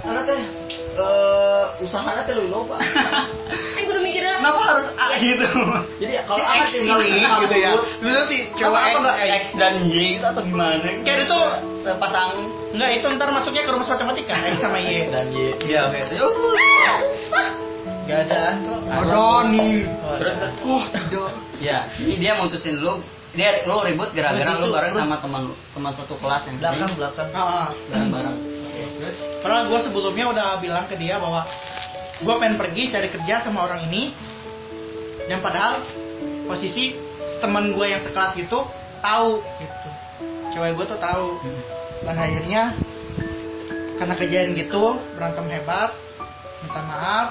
[0.06, 0.38] Anak teh
[0.78, 2.78] eh usahanya teh lu loba.
[2.78, 4.38] Kan kudu mikirnya.
[4.38, 5.42] Kenapa harus A gitu?
[5.98, 7.72] Jadi kalau si anak X tinggal ini sama gitu ya.
[7.74, 10.86] Bubur, Terus si Kenapa cowok X, X dan Y gitu atau gimana?
[11.02, 11.40] Kayak itu
[11.82, 12.30] sepasang.
[12.78, 15.10] Enggak itu ntar masuknya ke rumus matematika X sama Y.
[15.10, 15.50] Dan Y.
[15.66, 15.98] iya oke.
[16.14, 16.30] Yuk.
[18.10, 18.44] Gak ada.
[18.90, 19.86] Ada nih.
[20.18, 20.56] Terus terus.
[20.66, 21.32] Wah tidak.
[21.62, 23.02] Ya ini dia mutusin lu.
[23.32, 27.28] Dia lu ribut gara-gara Lu bareng sama teman teman satu kelas yang Belakang belakang.
[27.32, 27.70] Ah, ah.
[27.88, 28.38] bareng-bareng.
[29.02, 29.18] Terus?
[29.42, 31.48] Padahal gue sebelumnya udah bilang ke dia bahwa
[32.22, 34.12] gue pengen pergi cari kerja sama orang ini.
[35.30, 35.80] Dan padahal
[36.50, 36.98] posisi
[37.40, 38.68] teman gue yang sekelas gitu
[39.00, 39.90] tahu gitu.
[40.52, 41.40] Cewek gue tuh tahu.
[42.02, 42.76] Dan akhirnya
[44.02, 45.94] karena kejadian gitu berantem hebat
[46.66, 47.28] minta maaf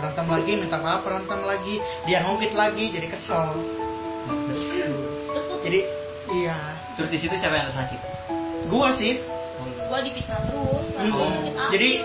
[0.00, 1.76] berantem lagi minta maaf berantem lagi
[2.08, 3.60] dia ngungkit lagi jadi kesel
[5.60, 5.80] jadi
[6.32, 6.56] iya
[6.96, 8.00] terus di situ siapa yang tersakit
[8.66, 9.14] gue sih
[9.90, 10.86] Gua dipitnah terus.
[10.94, 11.10] Hmm.
[11.10, 11.98] Sakit Jadi-.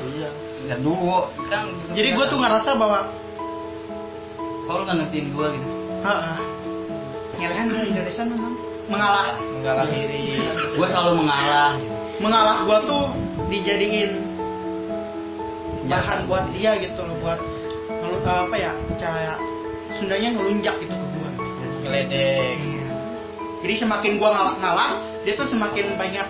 [0.00, 0.28] Iya.
[0.60, 3.08] ya dulu kan jadi gue tuh ngerasa bahwa
[4.68, 5.68] kalau nggak ngertiin gua gitu
[6.04, 6.36] Heeh.
[7.36, 8.54] Ngelehan dari Indonesia memang
[8.88, 9.36] mengalah.
[9.40, 10.40] Mengalah diri.
[10.76, 11.72] gua selalu mengalah
[12.20, 13.04] Mengalah gua tuh
[13.52, 14.29] dijadiin.
[15.88, 17.40] Bahan buat dia gitu loh, buat
[17.88, 19.36] ngelu- apa ya cara
[19.98, 21.30] Sundanya ngelunjak gitu ke gua.
[21.82, 22.56] Ngeledek.
[22.62, 22.90] Iya.
[23.66, 24.90] Jadi semakin gua ngalah, ngalah,
[25.26, 26.26] dia tuh semakin banyak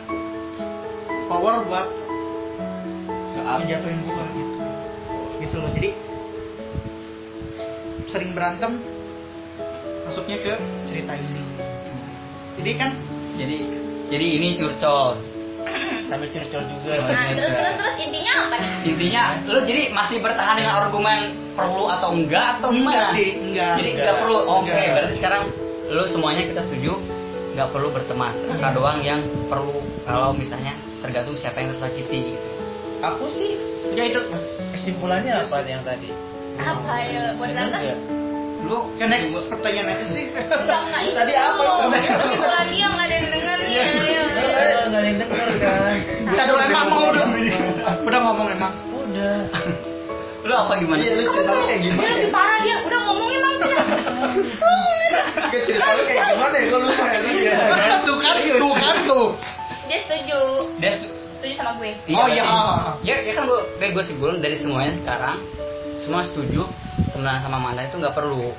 [1.28, 1.86] power buat
[3.60, 4.56] ngejatuhin gua gitu.
[5.44, 5.70] Gitu loh.
[5.76, 5.88] Jadi
[8.08, 8.80] sering berantem
[10.08, 10.52] masuknya ke
[10.88, 11.42] cerita ini.
[12.58, 12.90] Jadi kan
[13.36, 13.56] jadi
[14.10, 15.29] jadi ini curcol
[16.10, 16.90] Sambil curcol juga.
[16.90, 17.30] Nah, ternyata.
[17.38, 18.70] terus terus terus intinya apa nih?
[18.82, 21.18] intinya lu jadi masih bertahan dengan argumen
[21.54, 23.74] perlu atau enggak atau enggak gimana sih, enggak.
[23.78, 24.02] jadi Enggak.
[24.02, 24.90] enggak perlu oke Enggak.
[24.90, 25.42] berarti sekarang
[25.86, 26.92] lu semuanya kita setuju
[27.50, 32.48] nggak perlu berteman kakak doang yang perlu kalau misalnya tergantung siapa yang tersakiti gitu
[33.00, 33.56] Aku sih
[33.90, 34.20] Ya itu
[34.70, 36.12] kesimpulannya apa yang tadi?
[36.56, 37.32] Apa ya?
[37.34, 37.96] Buat nggak?
[38.60, 40.28] lu ke next pertanyaan aja sih.
[40.28, 41.40] Enggak, enggak Tadi itu.
[41.40, 41.62] apa?
[42.28, 43.58] Itu lagi yang nggak ada yang denger
[44.60, 44.68] nih.
[44.68, 44.76] Iya.
[44.76, 44.86] ayo.
[44.86, 45.96] nggak ada yang denger kan
[46.30, 47.24] Kita dulu emang mau udah
[48.00, 48.72] udah ngomong emang.
[48.92, 49.34] udah
[50.40, 50.96] Lu apa gimana?
[50.98, 52.08] Iya, lu cerita lu kayak Dia gimana?
[52.10, 53.86] lebih parah dia udah ngomongin mang tidak.
[55.50, 56.64] Gak cerita lu kayak gimana ya?
[56.64, 57.58] Gue lupa ya lu ya.
[58.00, 59.26] Tuh kan, tuh kan tuh.
[59.84, 60.38] Dia setuju,
[60.78, 61.90] Dia setu- setuju sama gue.
[62.08, 62.44] Oh, iya.
[63.02, 65.36] Ya, ya kan gue, gue simpulin dari semuanya sekarang
[65.98, 66.64] semua setuju
[67.10, 68.56] temenan sama mantan itu nggak perlu.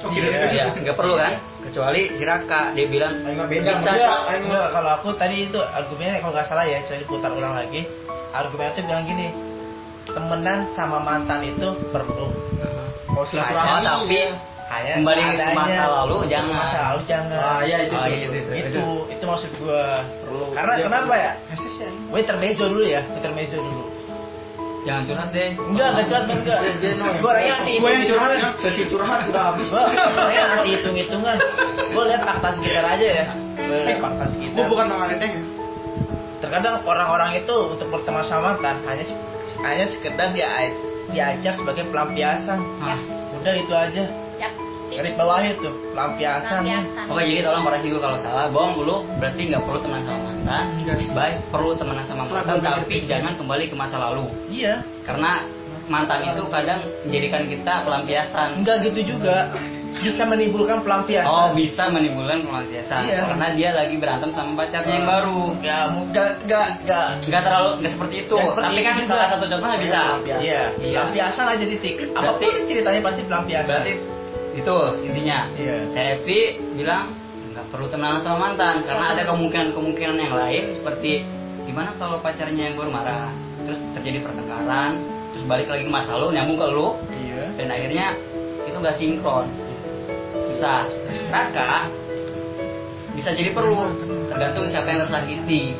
[0.00, 0.20] Oke.
[0.20, 1.32] Iya, nggak perlu kan?
[1.60, 3.84] Kecuali si Raka dia bilang beda, bisa.
[3.84, 7.84] Enggak, enggak, kalau aku tadi itu argumennya kalau nggak salah ya, coba diputar ulang lagi.
[8.32, 9.26] Argumennya itu bilang gini,
[10.08, 12.32] temenan sama mantan itu perlu.
[13.10, 13.84] Mau Oh, silaturahmi.
[13.84, 14.22] tapi
[14.70, 16.54] Hanya kembali ke masa lalu jangan.
[16.62, 17.36] Masa lalu jangan.
[17.42, 17.94] Ah, iya itu.
[17.98, 18.14] Oh, tuh.
[18.14, 18.50] iya, itu, itu.
[18.70, 18.84] itu,
[19.18, 19.82] itu maksud gua.
[20.22, 20.44] Perlu.
[20.54, 21.32] Karena kenapa ya?
[22.06, 23.89] Gue intermezzo dulu ya, intermezzo dulu.
[24.80, 25.50] Jangan curhat deh.
[25.60, 26.60] Enggak, enggak curhat enggak.
[27.20, 28.40] Gue orangnya anti Gue yang curhat ya.
[28.56, 29.68] Sesi curhat udah habis.
[29.68, 31.36] Gue orangnya anti hitung-hitungan.
[31.92, 33.26] Gue lihat fakta sekitar aja ya.
[33.60, 34.64] Gue lihat fakta Gue sekitar.
[34.72, 35.28] bukan mengaretnya.
[36.40, 39.04] Terkadang orang-orang itu untuk berteman sama mantan hanya
[39.60, 40.72] hanya sekedar dia
[41.12, 42.58] diajak sebagai pelampiasan.
[42.80, 42.98] Hah?
[43.36, 44.04] Udah itu aja.
[44.40, 44.48] Ya.
[44.88, 46.64] Garis bawahnya tuh pelampiasan.
[46.64, 47.04] Lampiasan.
[47.12, 50.64] Oke jadi tolong koreksi gue kalau salah Bong lu berarti nggak perlu temenan sama mantan
[50.78, 50.96] Enggak.
[51.12, 54.80] Baik perlu temenan sama mantan Tapi jangan kembali ke masa lalu Iya.
[55.04, 55.44] Karena
[55.86, 59.52] mantan itu kadang menjadikan kita pelampiasan Enggak gitu juga.
[59.90, 61.26] Bisa menimbulkan pelampiasan.
[61.26, 63.26] Oh bisa menimbulkan pelampiasan Iya.
[63.26, 67.08] Karena dia lagi berantem sama pacarnya yang baru Enggak, enggak, enggak, enggak.
[67.26, 69.08] Nggak terlalu nggak seperti itu Nggak seperti Tapi kan juga.
[69.10, 69.98] salah satu contohnya bisa
[70.40, 70.62] Iya, Iya.
[70.94, 71.94] pelampiasan aja titik.
[72.08, 73.68] Berarti- Apa pun ceritanya pasti pelampiasan.
[73.68, 73.92] Berarti
[74.50, 75.76] itu intinya Iya.
[75.92, 76.40] Epi
[76.74, 77.04] bilang
[77.70, 81.22] perlu temenan sama mantan karena ada kemungkinan-kemungkinan yang lain seperti
[81.64, 83.30] gimana kalau pacarnya yang baru marah
[83.62, 84.98] terus terjadi pertengkaran
[85.30, 87.42] terus balik lagi ke masa lalu nyambung ke lu Iya.
[87.54, 88.06] dan akhirnya
[88.66, 89.46] itu nggak sinkron.
[90.50, 90.84] Susah.
[91.30, 91.86] Raka
[93.14, 93.90] bisa jadi perlu
[94.30, 95.74] tergantung siapa yang tersakiti.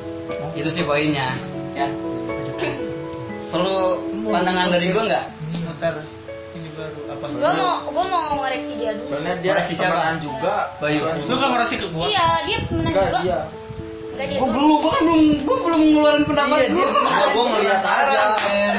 [0.54, 1.34] Itu sih poinnya
[1.74, 1.90] ya.
[3.50, 3.98] Perlu
[4.30, 5.26] pandangan dari gua nggak.
[6.80, 7.24] Baru apa?
[7.28, 9.08] Gue mau, gue mau ngoreksi dia dulu.
[9.08, 10.00] Soalnya dia Koreksi siapa?
[10.18, 10.54] juga.
[10.80, 11.00] Bayu.
[11.22, 12.04] Lu kan ngerasa ke gua.
[12.06, 13.38] Iya, dia pernah Enggak juga.
[14.20, 18.22] gua gua- belum gua kan belum gua belum ngeluarin pendapat Iya, Enggak, gua ngeliat aja.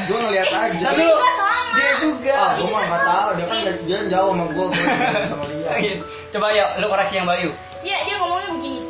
[0.06, 0.78] Gua ngeliat aja.
[0.78, 1.50] Dia juga sama.
[1.72, 2.34] Dia juga.
[2.36, 3.28] Ah, gua mah nggak tahu.
[3.32, 5.70] Dia kan dia jauh sama nggak sama dia.
[6.32, 7.50] Coba yuk, lu koreksi yang Bayu.
[7.82, 8.82] Dia dia ngomongnya begini.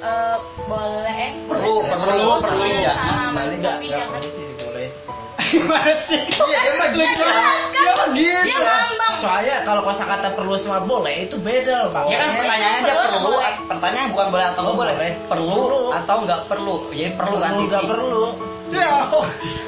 [0.00, 2.00] Eh, boleh eh Perlu, perlu,
[2.40, 3.76] perlu, mantan, Balik enggak?
[5.50, 6.20] Gimana sih?
[6.30, 7.24] Iya, dia mah Dia gitu.
[7.74, 8.62] Dia mah gitu.
[9.20, 12.06] Soalnya kalau kosakata perlu sama boleh itu beda loh, Bang.
[12.08, 14.94] Ya kan pertanyaannya dia Perlu pertanyaan bukan boleh atau nggak Oh, boleh.
[14.96, 15.12] boleh.
[15.28, 15.82] Perlu Perlu.
[15.92, 16.74] atau nggak perlu.
[16.94, 18.24] Jadi perlu kan enggak perlu.
[18.70, 18.88] Ya.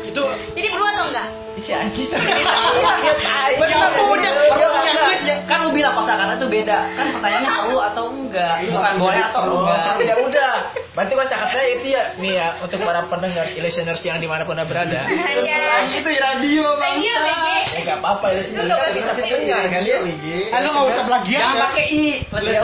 [0.07, 0.23] Itu
[0.55, 1.29] Jadi perlu atau enggak?
[1.61, 1.69] si.
[2.09, 3.53] Dia tai.
[3.61, 4.31] Benar, punya
[5.45, 6.79] kan lu bilang kosakata itu beda.
[6.97, 9.95] Kan pertanyaannya perlu atau enggak, bukan boleh atau enggak.
[10.01, 10.55] ya udah.
[10.93, 14.69] Berarti kosakatanya itu ya nih ya untuk para pendengar listeners yang di mana pun anda
[14.69, 15.09] berada.
[15.09, 15.89] Anjay.
[16.05, 17.33] Itu radio Thank you, BG.
[17.73, 19.99] Ya nggak apa-apa listeners Lu nggak bisa bisa pakai dengar kan ya.
[20.61, 21.63] Lu nggak usah plagiat Jangan ya.
[21.65, 22.05] pakai i.
[22.45, 22.61] Ya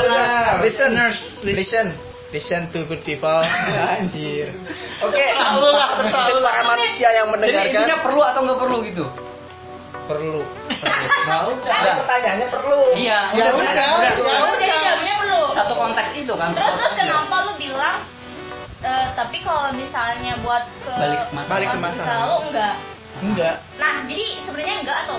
[0.61, 1.87] Listeners, listen,
[2.29, 3.41] listen to good people.
[3.97, 4.53] Anjir.
[5.01, 5.89] Oke, Terlalu lah,
[6.45, 9.05] para manusia yang Jadi intinya mendengarkan perlu atau nggak perlu gitu.
[10.05, 10.41] perlu.
[11.29, 12.81] Mau Kan pertanyaannya perlu.
[12.93, 14.37] Iya, Ya udah, ya udah.
[14.45, 15.41] Oh, jadi jawabnya perlu.
[15.53, 16.53] Satu konteks itu kan.
[16.53, 17.97] Terus terus kenapa lu bilang
[18.81, 22.75] eh, tapi kalau misalnya buat ke Balik ke masa- Balik ke masa lalu enggak.
[23.19, 23.55] Enggak.
[23.77, 25.19] Nah, jadi sebenarnya enggak atau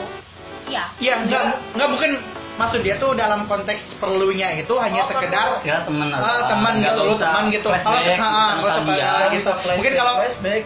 [0.65, 0.83] iya?
[0.99, 1.41] Iya, enggak
[1.75, 2.11] enggak mungkin
[2.55, 6.73] maksud dia tuh dalam konteks perlunya itu hanya Oh, sekedar Kira temen atau ah, teman
[6.79, 7.67] gitu, lu teman gitu.
[7.71, 9.49] Kalau ah, ah, ah, gitu.
[9.51, 10.13] Flashback, Mungkin kalau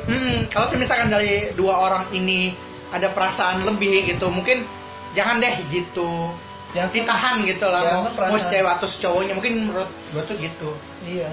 [0.10, 2.53] hmm, kalau misalkan dari dua orang ini
[2.89, 4.65] ada perasaan lebih gitu, mungkin
[5.13, 6.34] jangan deh gitu.
[6.73, 10.73] Jangan- ditahan gitu lah mau, mau cewek atau cowoknya mungkin menurut gua tuh gitu
[11.06, 11.29] Iya.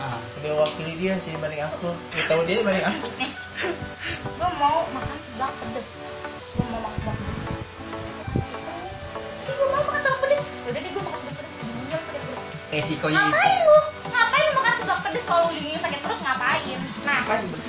[0.00, 1.92] Nah, Lebih wakili dia sih dibanding aku.
[2.16, 3.06] Dia tahu dia dibanding aku.
[4.40, 5.88] Gue mau makan seblak pedes.
[6.56, 7.68] Gue mau makan seblak pedes.
[9.44, 10.46] Gue mau makan seblak pedes.
[10.64, 11.49] Udah deh gue makan seblak pedes.
[12.70, 13.26] Resikonya itu.
[13.26, 13.78] Ngapain lu?
[14.06, 16.18] Ngapain lu makan seblak pedes kalau ujungnya sakit perut?
[16.20, 16.78] Ngapain?
[17.00, 17.18] Nah,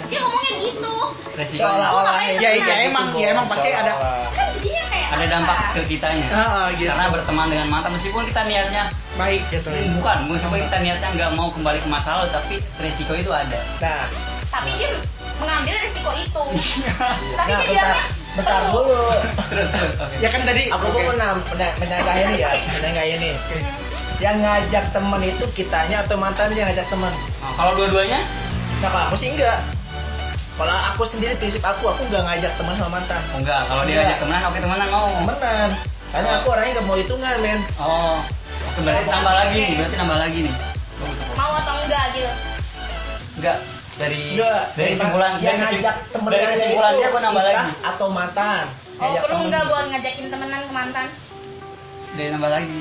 [0.05, 0.95] dia ngomongnya gitu.
[1.31, 1.61] Resikonya.
[1.63, 3.93] Seolah-olah Lu ya, ya emang ya emang pasti ada
[4.29, 5.25] Kan jadinya kayak Ada apa?
[5.27, 6.27] dampak ke kitanya.
[6.29, 6.87] Ah, gitu.
[6.87, 8.83] Karena berteman dengan mantan meskipun kita niatnya
[9.13, 13.27] baik gitu bukan, meskipun kita niatnya nggak mau kembali ke masa lalu, tapi resiko itu
[13.27, 13.59] ada.
[13.79, 14.05] Nah,
[14.49, 14.91] Tapi dia
[15.35, 16.43] mengambil resiko itu.
[17.33, 17.91] Tapi nah dia
[18.31, 19.11] bentar, dulu.
[19.49, 19.93] Terus terus.
[19.97, 20.15] Oke.
[20.19, 20.93] ya kan tadi Aku oke.
[20.93, 23.31] mau menam- mena- menyanggah ini ya, menyanggah ini.
[24.21, 27.09] Yang ngajak temen itu kitanya atau mantannya yang ngajak temen?
[27.09, 28.21] Nah, kalau dua-duanya,
[28.77, 29.57] Nah kalau aku sih enggak.
[30.51, 33.21] Kalau aku sendiri prinsip aku, aku nggak ngajak teman sama mantan.
[33.27, 33.61] oh, enggak.
[33.65, 34.05] Kalau dia Enggak.
[34.05, 35.07] ajak temenan, oke temenan mau.
[35.09, 35.69] Temenan.
[36.11, 37.59] Karena aku orangnya nggak mau hitungan, men.
[37.75, 38.17] Oh,
[38.67, 40.53] oke berarti tambah lagi nih, berarti tambah lagi nih.
[41.33, 42.31] Mau atau enggak gitu.
[43.33, 43.57] enggak
[43.91, 48.07] dari Enggak, dari kesimpulan yang dari, ngajak temennya dari kesimpulan dia gue nambah lagi atau
[48.07, 48.63] mantan.
[48.91, 49.49] Oh, Ngajak perlu temen.
[49.49, 51.05] nggak buat ngajakin temenan ke mantan?
[52.11, 52.79] Dari nambah lagi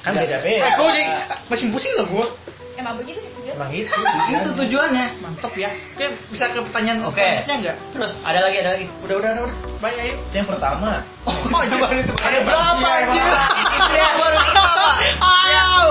[0.00, 0.64] Kan beda-beda.
[0.64, 1.04] Eh, gue jadi
[1.46, 2.26] masih pusing loh gue.
[2.74, 3.52] Emang begitu sih tujuan.
[3.60, 3.92] Emang itu.
[4.32, 5.68] itu tujuannya Mantep ya.
[5.92, 7.44] Oke, bisa ke pertanyaan Oke.
[7.44, 9.56] selanjutnya terus ada lagi ada lagi Udah, udah, udah, udah.
[9.84, 10.14] Baik, ayo.
[10.32, 10.90] Yang pertama,
[11.28, 12.14] Oh, itu baru itu.
[12.16, 13.26] Ada berapa anjir?
[13.68, 14.86] itu yang baru pertama
[15.20, 15.88] aw.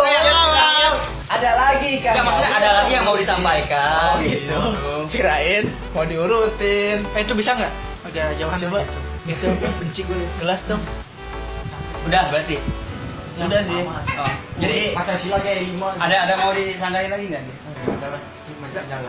[1.29, 2.13] ada lagi kan?
[2.17, 4.59] Enggak, maksudnya ada lagi yang mau disampaikan Oh gitu.
[5.13, 7.05] Kirain mau diurutin.
[7.13, 7.73] Eh, itu bisa nggak?
[8.09, 8.81] Agak jauhan Coba.
[9.29, 9.45] gitu.
[9.45, 10.81] Itu benci gue gelas dong.
[12.09, 12.57] Udah berarti
[13.39, 13.79] Sudah sih.
[13.87, 15.95] oh, jadi Pancasila kayak gimana?
[15.95, 17.55] ada ada mau disanggain lagi nggak nih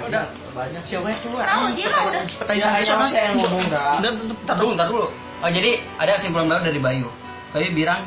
[0.06, 0.24] Udah.
[0.54, 1.42] Banyak siapa yang coba?
[1.42, 2.22] Tahu, dia mah udah.
[2.38, 3.06] Pertanyaan Ya, sana.
[3.10, 3.98] saya yang ngomong, dah.
[3.98, 4.10] Udah,
[4.46, 5.06] ntar dulu ntar dulu
[5.40, 7.08] oh jadi ada kesimpulan baru dari Bayu
[7.50, 8.00] Bayu bilang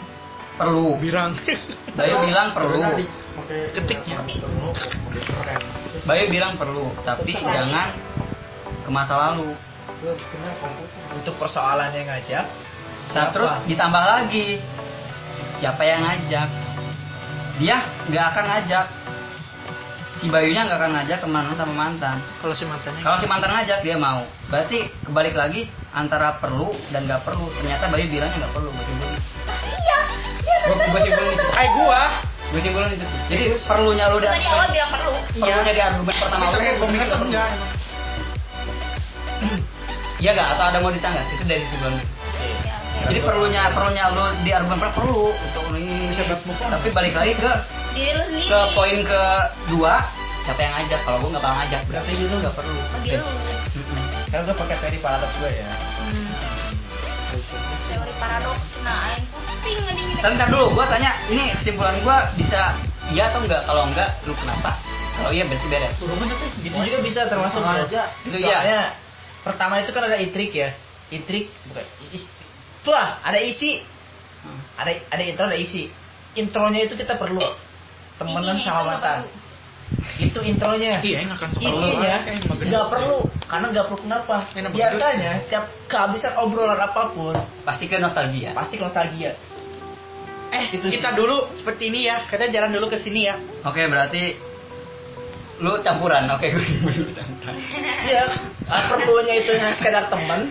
[0.56, 1.34] perlu Birang.
[1.93, 2.79] Bayu bilang perlu
[3.73, 4.17] Ketiknya.
[6.06, 7.89] Bayu bilang perlu tapi jangan
[8.79, 9.51] ke masa lalu
[11.13, 12.45] Untuk persoalan yang ngajak.
[13.12, 14.63] Nah, terus ditambah lagi.
[15.60, 16.48] Siapa yang ngajak?
[17.60, 18.86] Dia nggak akan ngajak.
[20.24, 22.16] Si Bayunya nggak akan ngajak ke mana sama mantan.
[22.39, 23.04] Kalau si mantannya.
[23.04, 24.24] kalau si mantan ngajak dia mau.
[24.48, 28.70] Berarti kebalik lagi antara perlu dan nggak perlu ternyata Bayu bilangnya nggak perlu.
[28.72, 29.20] Gue simpulin
[29.68, 30.00] Iya.
[30.44, 31.44] Dia gue gue simpulin itu.
[31.44, 32.02] Eh, gua.
[32.54, 33.20] gue simpulin itu sih.
[33.28, 35.13] Jadi perlunya lu tadi awal bilang perlu.
[35.44, 36.86] perlunya di argumen pertama Tapi lu.
[37.12, 37.26] perlu.
[37.28, 37.50] enggak
[40.24, 40.48] iya nggak?
[40.56, 42.33] Atau ada mau disanggah itu dari sebelum itu Ya, oke.
[43.10, 46.13] Jadi perlunya perlunya lu di argumen pertama perlu untuk ini
[46.60, 47.52] tapi balik lagi ke
[48.48, 50.02] ke poin kedua
[50.44, 53.28] siapa yang ngajak kalau gue nggak bakal ngajak berarti itu nggak perlu Bagi lu.
[54.28, 55.72] Kan gue pakai teori paradoks gue ya.
[56.04, 56.30] Hmm.
[57.88, 58.66] Teori paradoks.
[58.84, 59.13] Nah,
[59.63, 60.20] pusing ini.
[60.20, 62.76] Tapi ntar dulu, gue tanya, ini kesimpulan gue bisa
[63.16, 63.62] iya atau enggak?
[63.63, 64.76] Kalau enggak, lu kenapa?
[65.22, 65.96] Kalau iya berarti beres.
[66.66, 68.10] Itu juga bisa termasuk aja.
[68.26, 68.98] Itu Soalnya iya.
[69.46, 70.74] pertama itu kan ada itrik ya.
[71.13, 72.26] Itrik bukan is,
[72.84, 73.82] tuh ada isi,
[74.43, 74.60] Hmm.
[74.76, 75.88] ada ada intro ada isi.
[76.36, 77.39] Intronya itu kita perlu
[78.19, 79.24] temenan sama
[80.19, 81.00] itu intronya.
[81.00, 81.69] Iya, nggak akan perlu.
[81.86, 82.17] Isinya
[82.60, 84.36] nggak perlu karena nggak perlu kenapa?
[84.58, 84.72] Enak.
[84.74, 88.52] Biasanya setiap kehabisan obrolan apa pun Pasti ke nostalgia.
[88.58, 89.32] pasti nostalgia.
[90.54, 91.17] Eh, Itu kita sih.
[91.17, 92.26] dulu seperti ini ya.
[92.30, 93.38] Kita jalan dulu ke sini ya.
[93.65, 94.38] Oke, berarti
[95.62, 96.26] lu campuran.
[96.34, 96.63] Oke, gue
[97.04, 97.54] lu campuran.
[98.04, 98.24] Iya,
[98.66, 100.50] ah, perlunya itu hanya sekedar teman,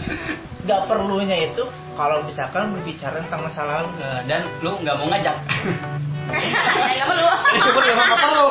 [0.62, 1.62] nggak perlunya itu
[1.98, 3.88] kalau misalkan berbicara tentang masa lalu.
[3.98, 5.36] Eh, Dan lu nggak mau ngajak.
[6.32, 7.26] Ya, nggak perlu.
[7.58, 8.46] Itu pun memang nggak perlu.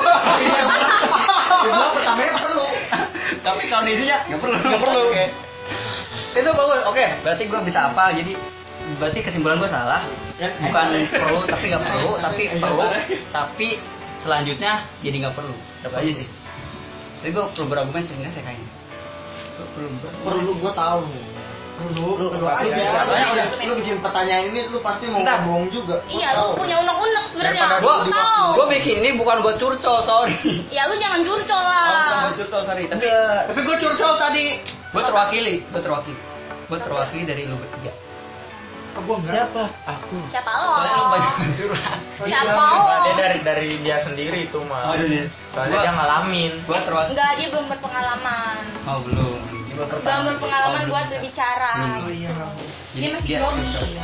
[1.61, 2.65] Gua pertamanya perlu.
[3.41, 4.55] Tapi kalau di isinya nggak perlu.
[4.59, 5.01] Nggak perlu.
[5.07, 5.25] Oke.
[6.31, 6.81] Itu bagus.
[6.87, 8.03] Oke, berarti gue bisa apa?
[8.15, 8.33] Jadi
[8.99, 10.01] berarti kesimpulan gue salah.
[10.41, 12.81] Bukan perlu tapi nggak perlu, tapi perlu
[13.29, 13.67] tapi
[14.21, 15.55] selanjutnya jadi nggak perlu.
[15.81, 16.27] Itu aja sih.
[17.21, 18.69] Tapi gue perlu berargumen sih nggak sih kayaknya.
[19.53, 19.87] Gua perlu
[20.25, 21.25] Perlu gua tahu nih.
[21.71, 22.61] Perlu, Lu- perlu lu- aja.
[22.61, 25.97] lu- Soalnya lu- udah lu bikin pertanyaan ini lu pasti mau ngomong juga.
[25.99, 27.63] Gua Iya, lu punya unek-unek sebenarnya.
[27.79, 28.47] Gua, Lu tahu.
[28.53, 30.33] gue bikin ini bukan buat curcol, sorry.
[30.69, 32.21] Ya lu jangan curcol Oh, bukan lah.
[32.23, 32.83] buat curcol, sorry.
[32.85, 33.05] Tapi
[33.47, 34.45] Tapi gue curcol tadi.
[34.65, 36.19] gue terwakili, gue terwakili.
[36.67, 37.91] Gue terwakili dari lu bertiga.
[38.91, 39.35] Oh, gue enggak.
[39.47, 39.63] siapa?
[39.87, 40.15] Aku.
[40.27, 40.67] Siapa lo?
[41.09, 41.99] banyak curhat.
[42.19, 42.75] Siapa iya.
[42.75, 42.95] lo?
[43.01, 45.25] dia dari dari dia sendiri itu mah Oh, dia.
[45.51, 47.11] soalnya Gua- dia ngalamin Gue terwakili.
[47.15, 48.55] Enggak, dia belum berpengalaman.
[48.83, 49.39] Oh belum.
[49.71, 51.13] Belum berpengalaman Oh, buat belum.
[51.17, 51.71] berbicara.
[51.73, 52.03] Belum.
[52.03, 52.31] Oh iya.
[52.91, 53.95] Dia masih grogi.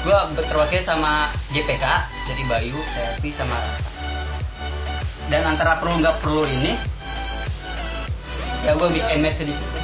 [0.00, 1.12] Gue terwakili sama
[1.52, 1.84] JPK,
[2.24, 3.84] jadi Bayu, Tepi, sama Rata.
[5.28, 6.72] Dan antara perlu nggak perlu ini,
[8.62, 9.79] ya gue bisa match di situ.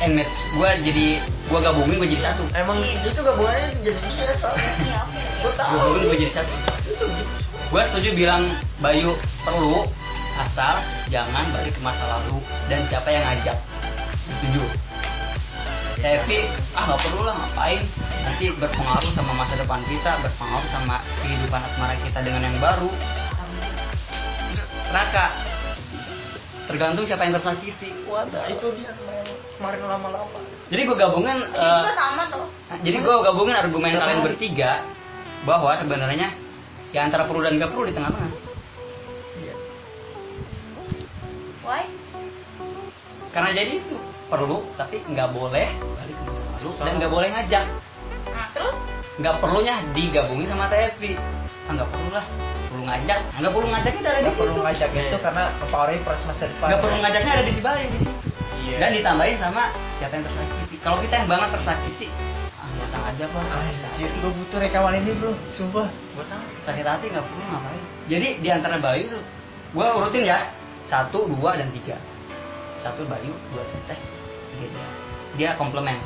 [0.00, 0.32] And match.
[0.56, 2.44] Gue jadi gue gabungin gue jadi satu.
[2.56, 4.72] Emang itu gak boleh jadi dia soalnya.
[4.80, 5.20] Iya, oke.
[5.20, 5.72] Gua Gue tahu.
[5.76, 6.54] gabungin gue jadi satu.
[7.70, 8.42] Gue setuju bilang
[8.80, 9.12] Bayu
[9.44, 9.84] perlu
[10.40, 10.80] asal
[11.12, 12.40] jangan balik ke masa lalu
[12.72, 13.58] dan siapa yang ngajak.
[14.24, 14.64] Setuju.
[16.00, 17.82] Tapi ah nggak perlu lah ngapain
[18.24, 22.88] nanti berpengaruh sama masa depan kita berpengaruh sama kehidupan asmara kita dengan yang baru
[24.90, 25.28] Raka
[26.70, 28.94] tergantung siapa yang tersakiti wadah Itu dia
[29.58, 30.38] kemarin, lama-lama.
[30.70, 32.46] jadi gue eh, juga sama tuh.
[32.86, 34.86] jadi gue gabungin argumen kalian bertiga
[35.42, 36.30] bahwa sebenarnya
[36.94, 38.30] ya antara perlu dan gak perlu di tengah-tengah
[41.66, 41.84] Why?
[43.30, 43.96] karena jadi itu
[44.26, 47.64] perlu tapi nggak boleh balik ke masa lalu dan nggak boleh ngajak
[48.40, 48.76] Nah, terus?
[49.20, 51.12] nggak perlunya digabungin sama TV
[51.68, 52.24] ah nggak perlu lah.
[52.72, 53.18] Perlu ngajak.
[53.20, 56.66] Ah, nggak perlu ngajaknya ada di situ perlu ngajak itu karena mempengaruhi proses masa depan.
[56.72, 58.18] nggak perlu ngajaknya ada di si Bayu di situ.
[58.60, 58.76] Iya.
[58.76, 59.62] dan ditambahin sama
[60.00, 60.76] siapa yang tersakiti.
[60.80, 62.06] Kalau kita yang banget tersakiti
[62.56, 65.88] ah nggak usah ngajak lah Anjir, gue butuh rekaman ini bro, sumpah.
[66.64, 67.82] sakit hati nggak perlu ngapain?
[68.08, 69.22] Jadi di antara Bayu tuh
[69.76, 70.48] gue urutin ya.
[70.88, 72.00] Satu dua dan tiga.
[72.80, 74.00] Satu Bayu dua Teteh
[74.56, 74.88] tiga dia
[75.36, 76.00] dia komplement.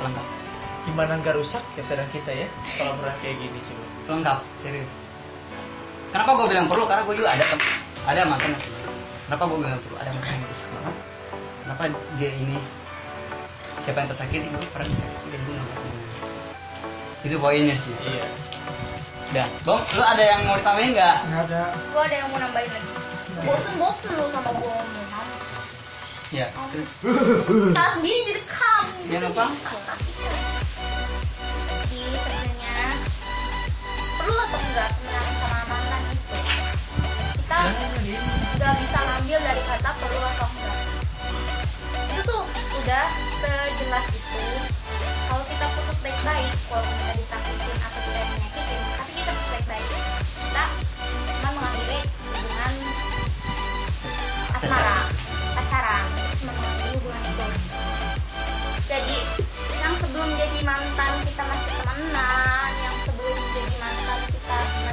[0.00, 0.41] Pelengkap
[0.82, 3.84] Gimana nggak rusak kesadaran kita ya kalau pernah kayak gini coba.
[4.02, 4.90] pelengkap serius.
[6.10, 6.84] Kenapa gue bilang perlu?
[6.90, 7.66] Karena gue juga ada tem-
[8.02, 8.52] ada mantan
[9.30, 9.96] kenapa gue bilang perlu?
[10.02, 10.94] Ada mantan yang rusak banget
[11.62, 11.82] kenapa
[12.18, 12.58] dia ini?
[13.82, 14.46] Siapa yang tersakiti?
[14.50, 15.90] Gue pernah disakiti dan gue nggak mau
[17.22, 17.94] itu poinnya sih.
[18.02, 18.26] Iya.
[19.32, 21.16] udah bom lu ada yang mau ditambahin nggak?
[21.30, 21.62] Nggak ada.
[21.94, 22.90] Gue ada yang mau nambahin lagi.
[23.46, 24.76] Bosen-bosen lu sama gue
[26.32, 26.88] ya terus.
[27.76, 28.84] Salah sendiri direkam.
[29.04, 29.44] Ya, apa.
[34.52, 36.36] Atau enggak temenan sama mantan itu?
[37.40, 37.58] Kita
[38.60, 40.78] nggak bisa ngambil dari kata perlu atau enggak.
[42.12, 42.44] Itu tuh
[42.84, 43.04] udah
[43.40, 44.40] sejelas itu.
[45.24, 49.88] Kalau kita putus baik-baik, walaupun kita disakitin atau kita yang menyakitin, tapi kita putus baik-baik.
[50.20, 50.64] Kita
[51.32, 52.72] cuma mengakhiri hubungan
[54.52, 54.98] asmara,
[55.56, 56.04] pacaran,
[56.44, 57.46] cuma mengakhiri hubungan itu.
[58.84, 59.18] Jadi
[59.80, 64.20] yang sebelum jadi mantan kita masih temenan, yang sebelum jadi mantan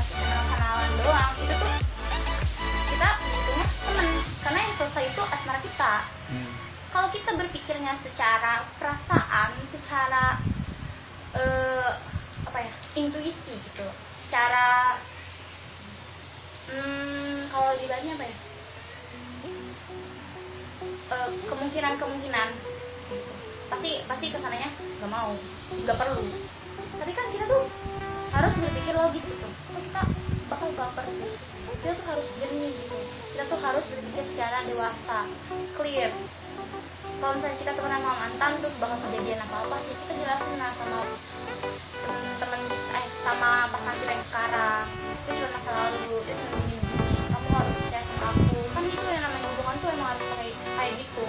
[0.07, 1.73] kenal-kenalan doang, itu tuh
[2.89, 4.07] kita hitungnya temen
[4.41, 5.93] karena yang selesai itu asmara kita
[6.29, 6.51] Hmm.
[6.93, 10.37] kalau kita berpikirnya secara perasaan, secara
[11.33, 11.89] eh,
[12.45, 13.85] apa ya, intuisi gitu,
[14.29, 14.97] secara
[16.69, 18.37] hmm, kalau dibagi apa ya,
[21.09, 22.49] Eh, kemungkinan-kemungkinan,
[23.09, 23.31] gitu.
[23.65, 24.69] pasti pasti ke sananya
[25.01, 25.33] nggak mau,
[25.73, 26.21] nggak perlu.
[27.01, 27.65] Tapi kan kita tuh
[28.29, 29.48] harus berpikir logis gitu.
[29.99, 31.05] Kita bakal baper.
[31.79, 32.99] Kita tuh harus jernih gitu.
[33.35, 35.27] Kita tuh harus berpikir secara dewasa,
[35.75, 36.11] clear.
[37.19, 40.71] Kalau misalnya kita temenan sama mantan terus bakal kejadian apa apa ya kita jelasin lah
[40.79, 40.99] sama
[41.99, 44.83] temen-temen kita eh sama pasangan kita yang sekarang.
[44.87, 46.59] Itu cuma masa lalu itu cuma
[47.27, 48.59] kamu harus percaya sama aku.
[48.71, 51.23] Kan itu yang namanya hubungan tuh emang harus kayak kayak gitu.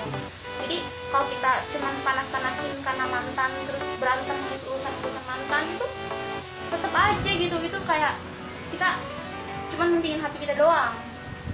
[0.63, 0.77] Jadi
[1.11, 5.87] kalau kita cuman panas-panasin karena mantan terus berantem terus urusan urusan mantan itu
[6.71, 7.57] tetap aja gitu.
[7.67, 8.15] Gitu kayak
[8.71, 8.89] kita
[9.77, 10.95] cuman mentingin hati kita doang.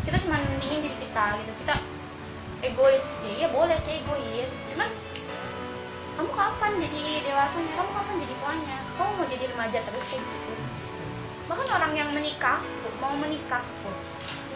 [0.04, 1.52] Kita cuman mentingin diri kita gitu.
[1.64, 1.74] Kita
[2.62, 3.04] egois.
[3.26, 4.50] Ya iya boleh sih egois.
[4.72, 4.88] Cuman
[6.16, 7.72] kamu kapan jadi dewasanya?
[7.76, 10.52] Kamu kapan jadi tuanya kamu mau jadi remaja terus kayak gitu.
[11.46, 13.94] Bahkan orang yang menikah tuh, mau menikah tuh,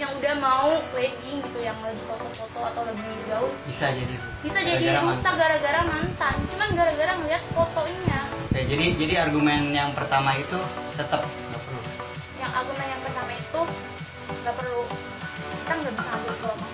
[0.00, 4.82] yang udah mau wedding gitu yang lagi foto-foto atau lagi gaul bisa jadi bisa jadi
[4.82, 6.34] Gara-gara rusak gara-gara mantan.
[6.50, 8.20] Cuman gara-gara ngeliat fotonya.
[8.50, 10.58] Ya, jadi jadi argumen yang pertama itu
[10.98, 11.80] tetap nggak perlu
[12.40, 13.60] yang argumen yang pertama itu
[14.40, 14.82] nggak perlu
[15.60, 16.70] kita nggak bisa ambil kelompok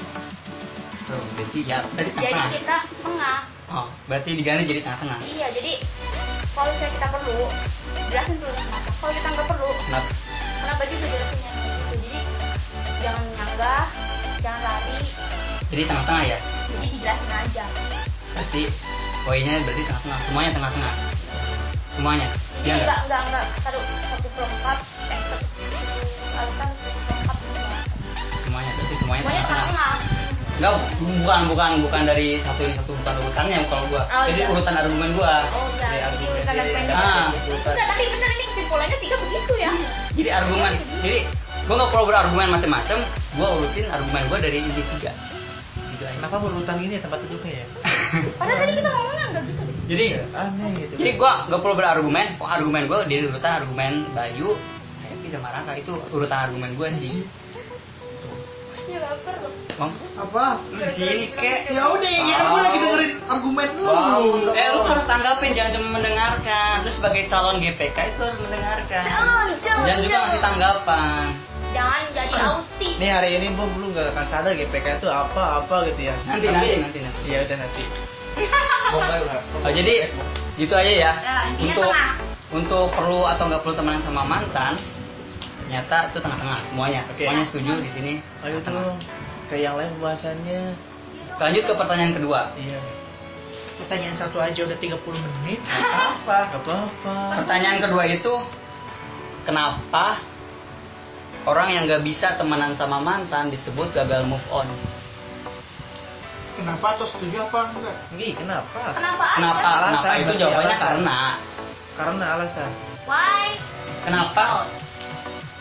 [1.06, 2.50] tuh berarti ya berarti jadi tengah.
[2.50, 3.38] kita tengah.
[3.66, 5.18] Oh berarti diganti jadi tengah-tengah.
[5.22, 5.72] Iya, jadi
[6.50, 7.38] kalau misalnya kita perlu,
[8.10, 8.54] jelasin dulu.
[8.58, 8.90] Kenapa.
[8.96, 10.08] Kalau kita nggak perlu, kenapa?
[10.62, 11.80] kenapa juga jelasin yang gitu.
[11.94, 12.18] Jadi
[13.06, 13.84] jangan nyanggah,
[14.42, 14.98] jangan lari,
[15.66, 16.38] jadi tengah-tengah ya?
[16.70, 17.64] Jadi dijelasin aja.
[18.36, 18.62] berarti
[19.26, 20.18] poinnya berarti tengah-tengah.
[20.26, 20.94] Semuanya tengah-tengah
[21.96, 22.84] semuanya Jadi Iya nggak?
[22.84, 25.46] nggak nggak nggak satu satu pelengkap, eh satu
[26.36, 27.34] alasan satu semua.
[28.42, 29.94] semuanya berarti semuanya Semuanya tengah-tengah.
[30.56, 34.02] Enggak, bukan bukan bukan dari satu ini satu bukan urutannya kalau gua.
[34.08, 34.48] Oh, Jadi iya.
[34.48, 35.34] urutan argumen gua.
[35.46, 36.82] Oh Iya, ya, jadi argumen urutan argumen.
[36.82, 36.96] iya.
[36.96, 37.28] Ah.
[37.36, 39.72] Enggak, tapi bener ini kesimpulannya tiga begitu ya.
[40.16, 40.72] Jadi argumen.
[41.00, 41.18] Jadi
[41.62, 42.98] gua nggak perlu berargumen macam-macam.
[43.36, 45.12] Gua urutin argumen gua dari inti tiga.
[45.92, 46.16] Gitu aja.
[46.16, 47.66] Kenapa berurutan ini ya tempat duduknya ya?
[48.40, 49.62] Padahal tadi kita ngomongnya nggak gitu.
[49.86, 50.94] Jadi Aneh gitu.
[50.98, 52.26] jadi gua nggak perlu berargumen.
[52.42, 54.58] Oh, argumen gua dari urutan argumen Bayu,
[55.02, 57.22] Happy sama Raka itu urutan argumen gua sih.
[58.86, 59.90] Ya loh.
[60.14, 61.74] Apa lu di sini kek.
[61.74, 63.90] ya udah ya kan gue lagi dengerin argumen lu
[64.54, 66.74] Eh lu harus tanggapin jangan cuma mendengarkan.
[66.86, 69.02] Lu sebagai calon GPK itu harus mendengarkan.
[69.02, 70.22] Jangan, jangan, Dan juga jangan.
[70.22, 71.24] ngasih tanggapan.
[71.74, 72.94] Jangan jadi autis.
[72.96, 76.14] Nih hari ini Bom lu gak akan sadar GPK itu apa apa gitu ya.
[76.24, 77.20] Nanti, nanti, nanti, nanti.
[77.26, 78.15] Iya udah nanti.
[79.64, 80.08] Oh, jadi
[80.56, 81.12] gitu aja ya.
[81.20, 82.12] Ya, intinya untuk tengah.
[82.54, 84.78] untuk perlu atau nggak perlu temenan sama mantan,
[85.66, 87.02] ternyata itu tengah-tengah semuanya.
[87.10, 87.24] Oke.
[87.24, 88.12] Semuanya setuju di sini.
[88.44, 88.96] Ayo dong.
[89.50, 90.62] Kayak yang lain pembahasannya.
[91.36, 92.40] Lanjut ke pertanyaan kedua.
[92.56, 92.80] Iya.
[93.76, 96.48] pertanyaan satu aja udah 30 menit Apa?
[96.48, 97.44] Gak apa-apa.
[97.44, 98.32] Pertanyaan kedua itu
[99.44, 100.16] kenapa
[101.44, 104.64] orang yang nggak bisa temenan sama mantan disebut gagal move on?
[106.56, 108.80] Kenapa atau setuju apa enggak Nih kenapa?
[108.90, 109.24] Kenapa?
[109.36, 109.60] Kenapa?
[109.60, 110.88] Alasan, Kenapa itu jawabannya alasan.
[110.88, 111.18] karena
[111.94, 112.70] Karena alasan.
[113.04, 113.46] Why?
[114.02, 114.44] kenapa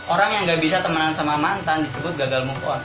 [0.05, 2.81] orang yang nggak bisa temenan sama mantan disebut gagal move on?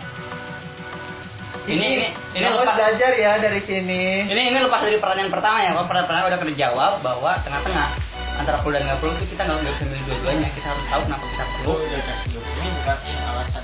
[1.62, 4.24] Ini ini ini lepas belajar ya dari sini.
[4.26, 5.70] ini ini lepas dari pertanyaan pertama ya.
[5.70, 7.88] Kalau pertanyaan pertama udah dijawab bahwa tengah-tengah.
[8.32, 11.24] antara perlu dan nggak perlu itu kita nggak bisa milih dua-duanya kita harus tahu kenapa
[11.28, 12.46] kita Lu perlu udah kasih dulu.
[12.56, 12.96] Ini bukan
[13.28, 13.62] alasan.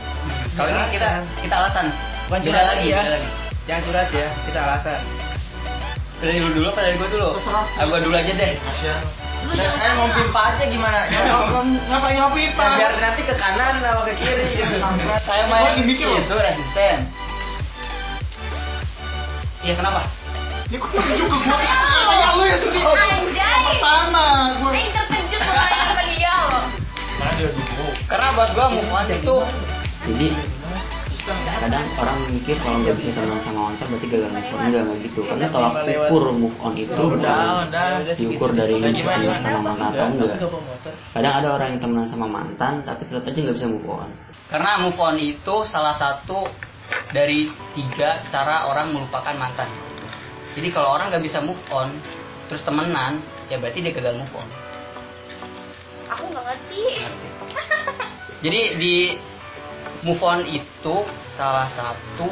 [0.52, 1.08] kalau ini kita
[1.40, 1.86] kita alasan
[2.28, 3.00] Bukan beda lagi ya.
[3.00, 3.28] beda lagi
[3.66, 5.00] Jangan curhat ya, kita alasan.
[6.16, 9.02] dari lu dulu apa dari gua dulu ah, gua dulu aja deh Kasihan.
[9.44, 11.00] Lu jangan Eh mau pipa aja gimana?
[11.92, 12.70] Ngapain ngopi Ya, pak?
[12.72, 14.64] biar nanti ke kanan sama ke kiri.
[15.20, 16.16] saya Gua main lagi mikir loh.
[16.16, 16.98] itu resisten
[19.60, 20.00] iya kenapa
[20.66, 21.56] Ya kok tunjuk ke gua?
[22.08, 22.82] Kayak lu ya sedih.
[22.82, 23.60] Anjay.
[23.68, 26.64] Pertama, gua Aing terkejut mulai sama dia loh.
[28.08, 29.36] Karena buat gua move on itu
[30.08, 30.28] jadi
[31.34, 34.58] kadang orang mikir kalau nggak bisa temenan sama mantan berarti gagal move on.
[34.62, 35.20] Enggak enggak gitu.
[35.26, 39.18] Karena tolak ukur move on itu Udah, bukan diukur dari lu bisa Gimana?
[39.18, 40.38] temenan sama mantan atau enggak.
[41.10, 44.08] kadang ada orang yang temenan sama mantan tapi tetap aja nggak bisa move on.
[44.46, 46.46] Karena move on itu salah satu
[47.10, 49.66] dari tiga cara orang melupakan mantan.
[50.54, 51.90] Jadi kalau orang nggak bisa move on
[52.46, 53.18] terus temenan
[53.50, 54.48] ya berarti dia gagal move on.
[56.14, 56.82] Aku nggak ngerti.
[57.02, 57.28] Ngerti?
[58.44, 58.94] jadi di
[60.06, 60.94] move on itu
[61.34, 62.30] salah satu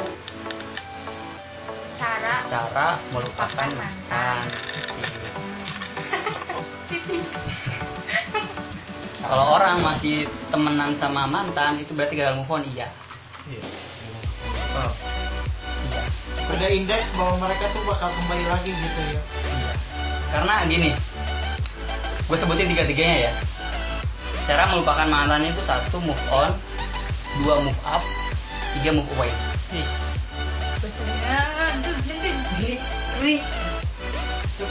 [1.99, 4.47] Cara cara melupakan mantan.
[9.27, 12.87] kalau orang masih temenan sama mantan itu berarti gagal move on iya.
[13.51, 13.63] Iya.
[16.55, 19.19] Ada indeks bahwa mereka tuh bakal kembali lagi gitu ya.
[19.19, 19.71] Iya.
[20.31, 20.89] Karena gini,
[22.31, 23.31] gue sebutin tiga-tiganya ya.
[24.47, 26.55] Cara melupakan mantan itu satu move on,
[27.41, 28.03] dua move up,
[28.77, 29.31] tiga move away.
[32.55, 33.33] Jadi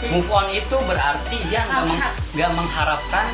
[0.08, 3.26] Move on itu berarti dia nggak meng- mengharapkan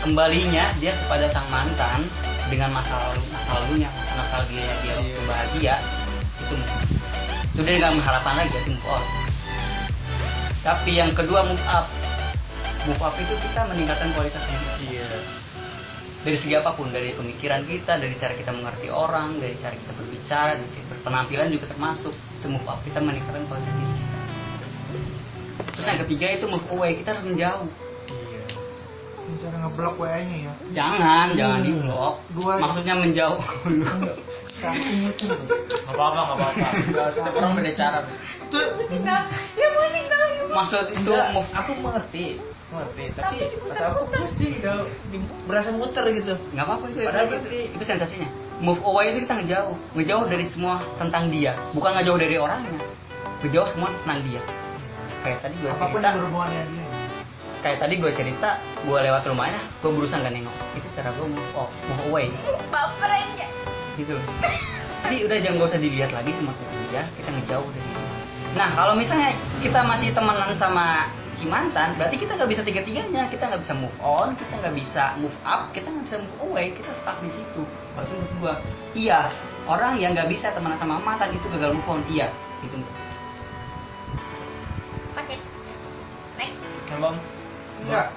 [0.00, 2.00] kembalinya dia kepada sang mantan
[2.48, 5.74] dengan masa lalu masa lalunya masa nostalgia dia waktu bahagia.
[6.40, 6.54] Itu
[7.52, 9.04] itu dia nggak mengharapkan lagi itu move on.
[10.64, 11.84] Tapi yang kedua move up.
[12.88, 15.06] Move up itu kita meningkatkan kualitas diri Iya.
[16.22, 19.92] Dari segi apa pun dari pemikiran kita dari cara kita mengerti orang dari cara kita
[19.92, 24.18] berbicara dari cara berpenampilan juga termasuk itu move up kita meningkatkan kualitas diri kita
[25.74, 27.66] terus yang ketiga itu move away kita harus menjauh
[29.22, 29.38] Iya.
[29.38, 30.52] Cara ngeblok WA-nya ya.
[30.76, 32.54] jangan jangan di blok Dua.
[32.60, 33.40] maksudnya menjauh
[34.62, 36.66] Nggak apa-apa, nggak apa-apa.
[37.10, 37.98] Setiap orang beda cara.
[38.46, 38.58] Itu
[39.58, 40.20] ya mau tinggal.
[40.38, 42.24] ya maksud itu move aku mengerti,
[42.72, 43.02] mengerti.
[43.12, 43.36] Tapi
[43.68, 44.84] kata aku pusing kalau
[45.44, 46.34] berasa muter gitu.
[46.56, 48.28] nggak apa-apa itu, Padahal itu, berarti- itu sensasinya.
[48.62, 49.76] Move away itu kita ngejauh.
[49.98, 51.52] Ngejauh dari semua tentang dia.
[51.76, 52.80] Bukan ngejauh dari orangnya.
[53.44, 54.42] Ngejauh semua tentang dia.
[55.22, 56.06] Kayak tadi gue apa pun cerita.
[56.08, 56.88] yang berhubungan dengan dia.
[57.62, 60.56] kayak tadi gue cerita gue lewat rumahnya gue berusaha gak nengok.
[60.74, 62.26] Itu cara gue move, oh, move away.
[62.74, 63.46] Baper aja.
[63.94, 64.18] gitu.
[64.18, 64.26] Loh
[65.12, 67.02] jadi udah jangan gak usah dilihat lagi sama tentang dia.
[67.20, 68.02] Kita ngejauh dari dia.
[68.56, 71.06] Nah kalau misalnya kita masih temenan sama
[71.42, 74.78] si mantan berarti kita nggak bisa tiga tiganya kita nggak bisa move on kita nggak
[74.78, 77.66] bisa move up kita nggak bisa move away kita stuck di situ
[77.98, 78.54] berarti menurut gua
[78.94, 79.26] iya
[79.66, 82.30] orang yang nggak bisa temenan sama mantan itu gagal move on iya
[82.62, 82.78] gitu
[85.12, 85.36] Oke.
[86.40, 86.56] Next.
[86.96, 87.16] Bang.
[87.84, 88.08] Enggak.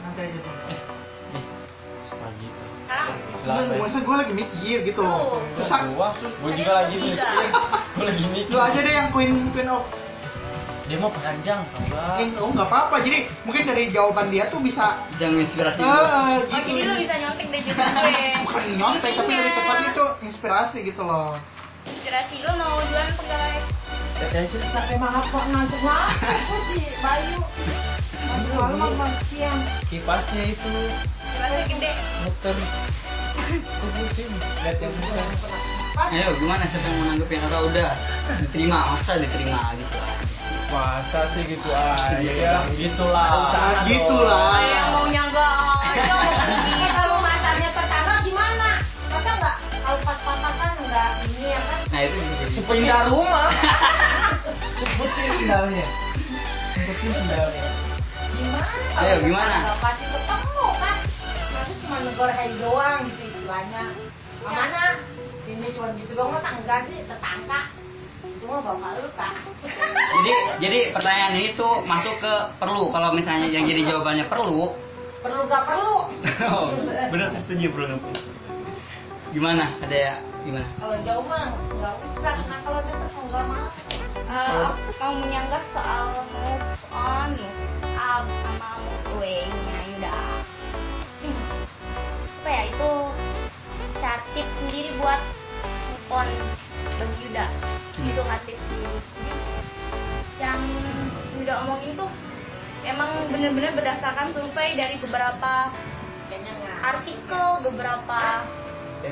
[0.00, 0.54] Nanti aja tuh.
[2.08, 2.34] Sekarang
[3.44, 3.84] Silakan.
[3.84, 5.04] Masa gue lagi mikir gitu.
[5.04, 7.48] Terus Gua, gua juga lagi mikir.
[7.92, 8.48] Gua lagi mikir.
[8.48, 9.84] lu aja deh yang queen queen of
[10.88, 12.16] Dia mau panjang, enggak.
[12.16, 13.04] eh, oh nggak apa-apa.
[13.04, 16.00] Jadi mungkin dari jawaban dia tuh bisa bisa menginspirasi eh, gua.
[16.40, 16.48] gitu.
[16.48, 19.38] Oh jadi lu bisa nyontek deh jurusan gue bukan nyontek tapi Iya.
[19.38, 21.36] lebih tepatnya itu inspirasi gitu loh.
[21.84, 23.56] Inspirasi lu mau jualan pegawai
[24.18, 25.96] Katanya cerita sampai apa ngantuk apa
[26.42, 27.38] kok si Bayu.
[28.18, 29.60] Masih malam sama siang.
[29.86, 30.72] Kipasnya itu
[31.28, 32.56] Jualan gede muter.
[33.38, 34.32] Aku pusing
[34.64, 35.77] lihat yang muter.
[35.98, 37.90] Ayo gimana siapa yang mau nanggepin atau udah
[38.46, 40.12] diterima masa diterima gitu lah
[40.68, 42.20] Masa sih gitu aja.
[42.20, 43.48] Ya, gitulah.
[43.48, 44.52] Nah, gitulah.
[44.52, 45.48] Kayak mau nyangga
[46.92, 48.68] kalau mantannya pertama gimana?
[49.08, 51.80] Masa nggak kalau pas papasan nggak ini ya kan?
[51.88, 53.48] nah itu bisa jadi Pindah rumah.
[54.76, 55.86] Sebutin sendalnya.
[56.76, 57.66] Sebutin sendalnya.
[58.36, 59.00] Gimana?
[59.00, 59.56] Ayo, gimana?
[59.64, 60.96] Nggak pasti ketemu kan?
[61.48, 63.84] Nanti cuma negor hari doang gitu istilahnya.
[64.44, 64.84] Ke mana?
[65.48, 67.72] Ini cuma gitu doang masa enggak sih tetangga?
[68.20, 69.08] Itu mah bapak lu
[70.18, 74.74] jadi jadi pertanyaan ini tuh masuk ke perlu kalau misalnya yang jadi jawabannya perlu
[75.18, 75.96] Perlu gak perlu?
[76.54, 76.70] oh,
[77.10, 78.20] bener setuju perlu nggak perlu.
[79.28, 82.36] gimana ada ya gimana Kalau jauh mah nggak usah.
[82.48, 83.68] Nah kalau deket nggak mau.
[84.28, 90.16] Eh, aku mau menyanggah soal move on, move up, sama move away-nya Yuda.
[91.24, 91.36] Hmm.
[92.40, 92.90] Apa ya itu
[94.38, 95.18] tips sendiri buat
[95.90, 96.28] move on
[96.94, 97.46] bagi Yuda.
[97.98, 98.98] Gitu kan tips sendiri.
[100.38, 100.60] Yang
[101.42, 102.06] Yuda omongin tuh
[102.86, 105.74] emang bener-bener berdasarkan survei dari beberapa
[106.78, 108.46] artikel beberapa
[109.02, 109.10] ya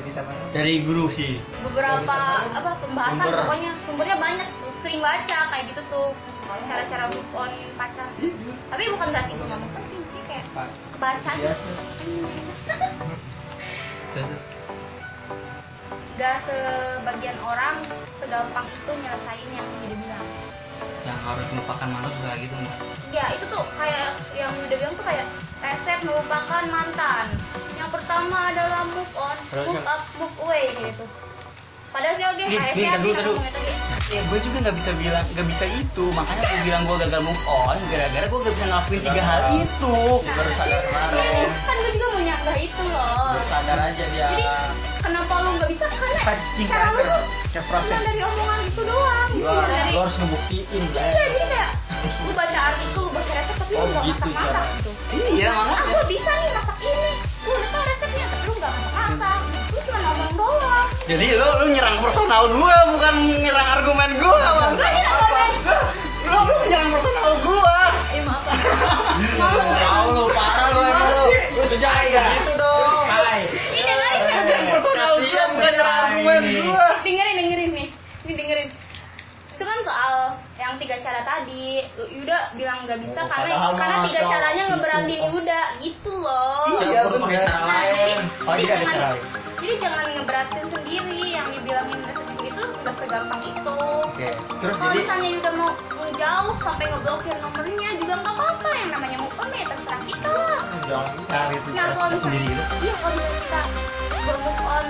[0.55, 1.43] Dari guru sih.
[1.63, 3.43] beberapa apa pembahasan Sumber.
[3.43, 3.71] pokoknya.
[3.83, 4.47] Sumbernya banyak
[4.79, 6.15] sering baca kayak gitu tuh.
[6.71, 8.07] Cara-cara move on pacar.
[8.71, 10.47] Tapi bukan berarti itu nggak penting sih kayak
[10.95, 11.51] kebaca aja
[16.17, 17.85] gak sebagian orang
[18.17, 20.25] segampang itu nyelesain yang dia bilang.
[21.05, 22.79] Yang harus melupakan mantan juga gitu enggak?
[23.07, 25.25] ya itu tuh kayak yang udah bilang tuh kayak
[25.63, 27.25] resep melupakan mantan.
[27.77, 31.05] Yang pertama adalah move on move up move away gitu
[31.89, 33.71] padahal sih oke Nih, kayak nih, ngomongnya tadi
[34.07, 36.05] Ya gue juga nggak bisa bilang nggak bisa itu.
[36.15, 39.95] Makanya gue bilang gue gagal move on gara-gara gue gak bisa ngelakuin tiga hal itu.
[40.23, 41.19] Baru sadar kemarin.
[41.19, 43.27] Iya, kan gue juga mau nyanggah itu loh.
[43.35, 44.27] Baru sadar aja dia.
[44.31, 44.45] Jadi
[45.03, 45.85] kenapa lu nggak bisa?
[45.91, 47.21] Karena cara lu kan,
[47.51, 47.99] kayak cuma proses.
[47.99, 49.29] dari omongan itu doang.
[49.35, 51.71] Lu, Bukan dari lu harus ngebuktiin iya jadi kayak
[52.23, 54.71] lu baca artikel lu baca resep tapi Oh, lu nggak gitu masak masak cara.
[54.79, 54.91] gitu.
[55.35, 55.91] Iya ah makanya.
[55.91, 57.11] gue bisa nih masak ini.
[57.43, 59.39] Lu udah tau resepnya tapi lu nggak masak masak
[61.07, 64.73] jadi lu lu nyerang personal gue bukan nyerang argumen gue bang.
[66.27, 67.75] lu lu nyerang personal gue
[68.11, 68.43] eh maaf.
[69.79, 71.27] Tahu lu parah lu emang lu.
[71.55, 73.07] Lu sejak kayak gitu dong.
[73.07, 77.87] Hai ini dengerin personal gue bukan nyerang argumen gue dengerin dengerin nih
[78.27, 78.69] ini dengerin
[79.57, 80.13] itu kan soal
[80.59, 81.83] yang tiga cara tadi.
[81.99, 84.71] Yuda bilang nggak bisa Oh, karena karena tiga so- caranya itu.
[84.71, 85.61] ngeberatin Yuda.
[85.83, 86.79] Gitu loh.
[86.79, 87.43] Iya, bener.
[87.43, 88.13] cara Nah, jadi.
[88.47, 89.23] Oh, jadi jadi ada jangan, cara lain.
[89.57, 93.75] jadi jangan ngeberatin sendiri yang dibilangin setuju itu nggak segampang itu.
[94.07, 94.29] Oke
[94.63, 95.69] terus kalau jadi misalnya Yuda mau
[95.99, 100.31] ngejauh sampai ngeblokir nomornya juga nggak apa-apa yang namanya move on ya terserah kita.
[100.31, 102.39] Lah Jangan cari itu nah kalau misalnya
[102.79, 103.61] iya kalau misalnya kita
[104.23, 104.85] belum move on.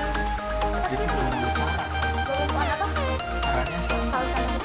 [0.88, 1.58] Belum move
[2.54, 2.88] on apa
[3.42, 4.57] Caranya sama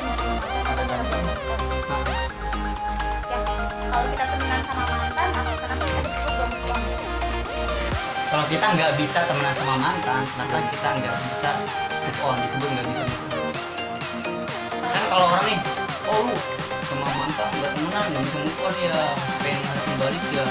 [3.92, 6.82] kalau kita temenan sama mantan atau kenapa kita disebut move on
[8.32, 11.50] kalau kita nggak bisa temenan sama mantan kenapa kita nggak bisa
[12.02, 12.36] move on?
[12.40, 13.54] Disebut nggak bisa move on?
[14.82, 15.58] Kan kalau orang nih
[16.08, 16.36] oh lu
[16.88, 18.98] sama mantan nggak temenan nggak bisa move on ya
[19.44, 20.44] pengen ada kembali ya.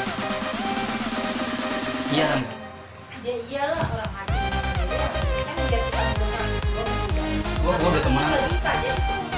[2.12, 2.42] Iya kan?
[3.22, 6.86] Ya iyalah orang hati kan biar kita ngomongnya gue
[7.62, 8.30] gua gua udah temenan.
[8.30, 9.31] Nggak bisa jadi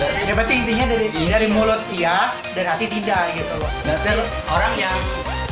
[0.00, 3.70] ya berarti intinya dari dari mulut iya dan hati tidak gitu loh.
[3.86, 4.08] Berarti
[4.50, 4.96] orang yang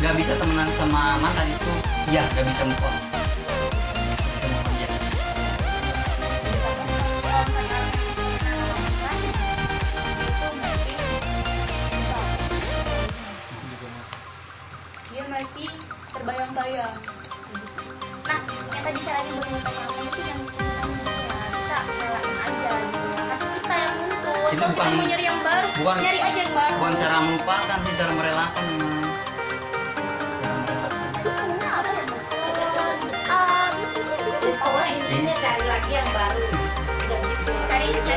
[0.02, 1.72] nggak bisa temenan sama mantan itu
[2.10, 3.21] ya nggak bisa move on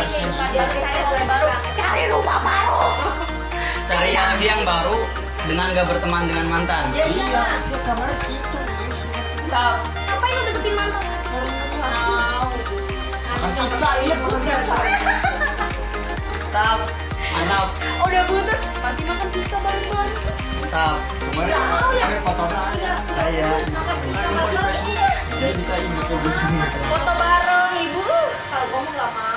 [0.05, 1.47] cari Biar baru.
[1.73, 2.81] Cari baru rumah baru.
[3.85, 4.97] Cari yang lagi yang baru
[5.45, 6.83] dengan gak berteman dengan mantan.
[6.93, 7.43] Ya iya.
[7.65, 8.59] Sih kamarnya gitu.
[10.09, 11.03] ngapain lu deketin mantan?
[13.35, 14.73] Makan pizza iya gue biasa
[16.55, 16.79] Tap,
[17.35, 17.67] mantap,
[17.99, 18.61] udah putus.
[18.79, 20.17] Masih makan pizza bareng-bareng.
[20.71, 20.97] Tap.
[21.19, 22.93] Kemarin kemarin ada.
[23.11, 25.11] saya di bareng Facebook.
[25.35, 25.73] Jadi bisa
[26.07, 26.19] tuh.
[26.89, 27.73] foto bareng.
[27.75, 28.07] Ibu.
[28.49, 29.34] Kalau nggak mau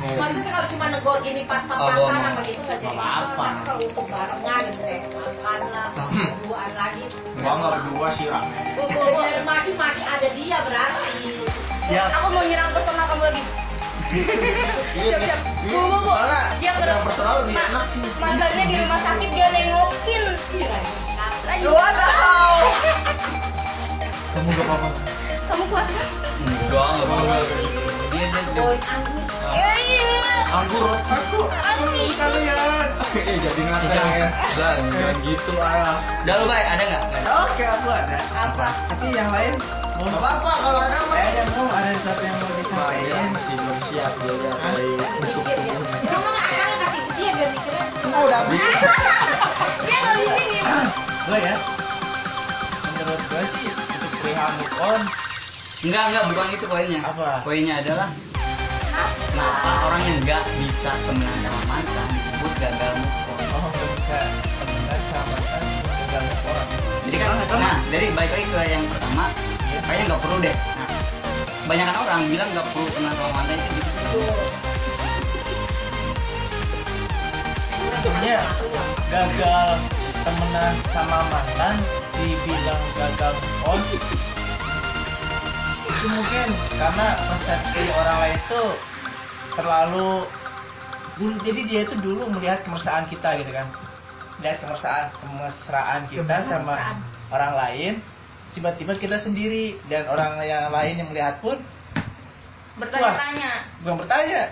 [0.00, 3.44] maksudnya kalau cuma nego gini pas Oh, sama gitu nggak jadi apa-apa.
[3.44, 7.02] tapi kalau untuk barengan gitu deh makan lah berduaan lagi.
[7.36, 8.56] Gua nggak berdua sih rame.
[8.76, 11.12] Ya, biar masih masih ada dia berarti.
[11.90, 13.42] Ya aku mau nyerang personal kamu lagi.
[14.10, 14.26] Iya,
[14.90, 15.70] siap siap iya.
[15.70, 16.12] bu bu bu
[16.58, 18.02] dia ke yang personal lebih enak sih.
[18.18, 20.22] mantannya di rumah sakit dia nengokin.
[20.50, 20.78] Iya,
[21.46, 22.54] lagi Wadaw.
[24.30, 24.88] kamu gak apa-apa?
[25.46, 26.06] Kamu kuat kan
[26.40, 27.34] Enggak, enggak apa-apa.
[28.20, 29.26] Angin.
[29.56, 30.20] ya iya
[30.52, 30.78] aku.
[32.20, 32.88] Kalian.
[33.16, 33.60] Eh jadi.
[33.64, 34.30] Jangan,
[34.92, 35.96] jangan gitu lah.
[36.20, 37.04] Udah lu baik, ada nggak?
[37.30, 38.66] oke aku ada Apa?
[38.88, 39.54] tapi yang lain
[40.00, 41.12] apa-apa kalau ada mah.
[41.12, 44.12] kayaknya mau ada sesuatu yang mau disampaikan iya, masih belum siap
[46.80, 47.84] kasih ke dia biar mikirnya.
[48.16, 48.40] Oh, udah
[49.84, 50.58] dia nggak di sini
[51.30, 51.56] gue ya
[52.96, 54.50] menurut gue sih untuk perihal
[55.80, 57.00] Enggak, enggak, bukan itu poinnya.
[57.00, 57.40] Apa?
[57.40, 58.12] Poinnya adalah
[59.32, 63.44] kenapa orang yang nggak bisa temenan sama mantan disebut gagal move on.
[63.56, 64.18] oh gak bisa
[64.60, 66.66] temenan sama mantan gagal move on
[67.08, 69.24] Jadi kan, nah, dari baik lagi ke yang pertama,
[69.88, 70.56] kayaknya nggak perlu deh.
[70.76, 70.88] Nah,
[71.64, 74.22] kebanyakan orang bilang nggak perlu kenal sama mantan itu gitu
[78.00, 78.40] sebenarnya
[79.12, 79.68] gagal
[80.24, 81.76] temenan sama mantan
[82.16, 83.80] dibilang gagal on
[86.00, 86.48] itu mungkin
[86.80, 88.62] karena persepsi orang lain itu
[89.52, 90.10] terlalu
[91.20, 93.68] dulu jadi dia itu dulu melihat kemesraan kita gitu kan.
[94.40, 96.96] Melihat kemesraan kemesraan kita sama
[97.28, 97.92] orang lain.
[98.56, 101.60] Tiba-tiba kita sendiri dan orang yang lain yang melihat pun
[102.80, 103.52] Bertanya-tanya.
[103.84, 104.42] bukan bertanya.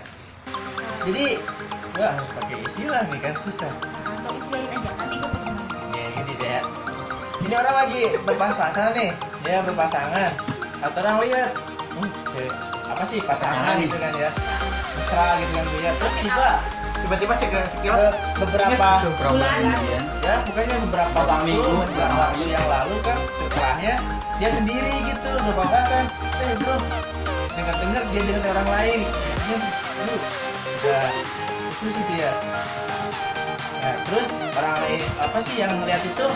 [1.01, 1.41] Jadi
[1.97, 3.73] gua harus pakai istilah nih kan susah.
[4.05, 5.63] Atau istilahin aja, nanti gue terima.
[5.97, 6.61] ya gini deh ya.
[7.41, 9.09] ini orang lagi berpasangan nih.
[9.41, 11.51] Dia berpasangan atau orang lihat.
[11.99, 12.53] Hmm, cewek,
[12.87, 14.29] apa sih pasangan gitu kan ya?
[14.99, 15.91] mesra gitu kan dia.
[15.97, 16.47] Terus tiba
[16.99, 18.05] tiba-tiba sekilas ke
[18.43, 20.01] beberapa problem ya.
[20.21, 23.93] Ya bukannya beberapa waktu beberapa waktu yang lalu kan setelahnya
[24.37, 26.05] dia sendiri gitu berpapasan
[26.43, 26.75] eh bro
[27.55, 28.99] dengar dengar dia dengan orang lain.
[29.49, 29.57] Ya
[30.05, 30.15] lu
[30.79, 31.07] nah
[31.71, 32.31] itu sih dia.
[33.79, 34.27] Ya terus
[34.59, 36.27] orang lain apa sih yang melihat itu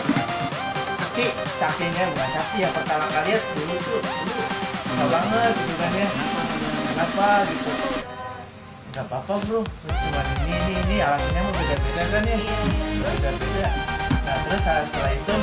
[1.14, 1.30] saksi
[1.62, 4.42] saksinya bukan saksi ya pertama kali lihat dulu tuh dulu
[4.82, 6.08] susah banget gitu kan ya.
[6.90, 7.28] Kenapa?
[7.46, 7.70] gitu.
[8.90, 12.38] Nggak apa-apa bro cuma ini ini ini alasannya mau beda-beda kan ya?
[12.98, 13.66] Beda-beda.
[14.26, 15.34] Nah terus setelah itu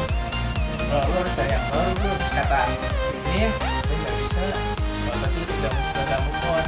[0.91, 2.11] bro lu harus cari yang baru bro.
[2.19, 2.59] Terus kata
[3.31, 4.43] ini ya saya nggak bisa
[5.07, 6.65] bapak tuh udah udah move on.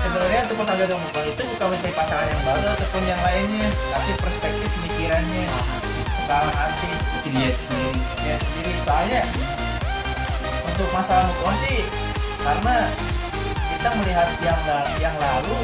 [0.00, 4.10] Sebenarnya untuk agak move on itu bukan mencari pasangan yang baru ataupun yang lainnya tapi
[4.16, 5.44] perspektif pemikirannya
[6.26, 6.90] kesalahan hati.
[7.22, 9.22] Itu dia sendiri ya sendiri soalnya
[10.66, 11.80] untuk masalah move on sih
[12.42, 12.76] karena
[13.70, 14.60] kita melihat yang
[14.98, 15.56] yang lalu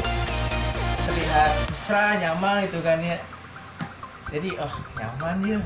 [1.03, 3.19] terlihat mesra nyaman gitu kan ya.
[4.31, 5.59] Jadi oh nyaman ya.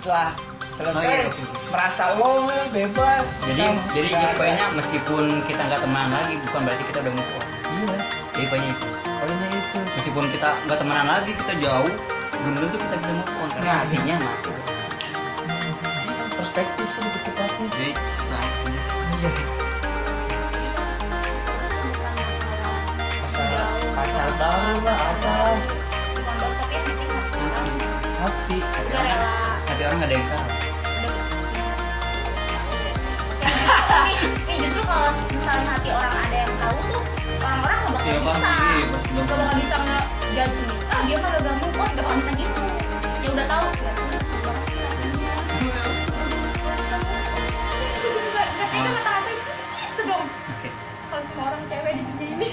[0.00, 0.32] Setelah
[0.80, 1.28] selesai Oh, iya.
[1.68, 3.24] merasa lo bebas.
[3.44, 4.08] Jadi Kita jadi
[4.40, 7.44] poinnya meskipun kita nggak temenan lagi bukan berarti kita udah move on.
[7.68, 7.98] Iya.
[8.32, 8.86] Jadi poinnya itu.
[9.04, 9.78] Poinnya itu.
[10.00, 11.92] Meskipun kita nggak temenan lagi kita jauh
[12.40, 14.16] belum tentu kita bisa move on karena Nah, masih Iya,
[16.34, 17.66] perspektif sih lebih tepatnya.
[17.70, 17.88] Jadi
[19.20, 19.30] iya.
[23.20, 25.34] Masalah pacar baru lah apa?
[26.60, 27.36] Penting hati.
[27.44, 27.68] Orang.
[28.20, 28.56] hati
[29.68, 30.46] hati orang nggak ada yang tahu.
[34.46, 37.02] Nih justru kalau misalnya hati orang ada yang tahu tuh
[37.40, 38.98] orang-orang nggak bakal Iya, bisa.
[39.10, 39.98] nggak bakal bisa nge
[40.34, 42.62] judge nih ah dia mah gagal move on bakal bisa gitu
[43.20, 44.52] ya udah tahu sama tega
[48.70, 50.26] kata-kata gitu dong
[51.10, 52.48] kalau semua orang cewek di ini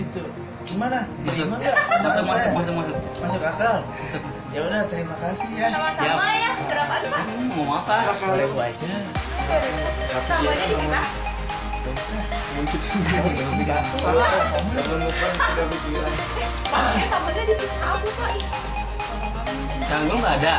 [0.00, 0.22] itu
[0.66, 2.50] gimana masuk masuk masuk.
[2.54, 2.96] Masuk masuk.
[3.20, 3.82] Masuk akal.
[4.00, 4.42] Masuk masuk.
[4.54, 7.22] Ya udah terima kasih ya sama-sama ya berapaan pak
[7.54, 7.96] mau apa
[8.38, 8.92] ribu aja.
[10.26, 11.06] Tambah aja dikit ah
[11.80, 11.88] Eh
[20.20, 20.56] nggak ada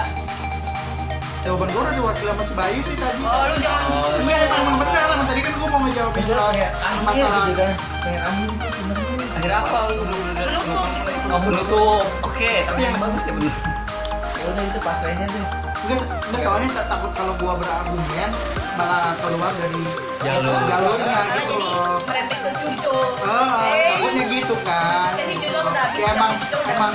[1.41, 4.61] jawaban gue udah diwakili sama si Bayu sih tadi oh lu jangan oh Iya emang,
[4.61, 6.25] emang benar emang tadi kan gue mau ngejawab gue
[6.81, 8.69] akhir gitu kan Kayak akhir itu
[9.37, 10.45] akhir apa lu gitu.
[11.29, 13.53] oh menutup oke tapi yang bagus ya bener
[14.41, 18.29] Ya udah itu pasrahnya deh Enggak, enggak soalnya tak- takut kalau gua berargumen
[18.71, 19.83] malah keluar dari
[20.21, 20.53] Jalur.
[20.63, 21.97] jalurnya gitu jadi loh.
[22.05, 25.11] merembet ke cucu Ah, Eh, takutnya gitu kan.
[25.11, 26.93] Habis, Ya emang judul udah emang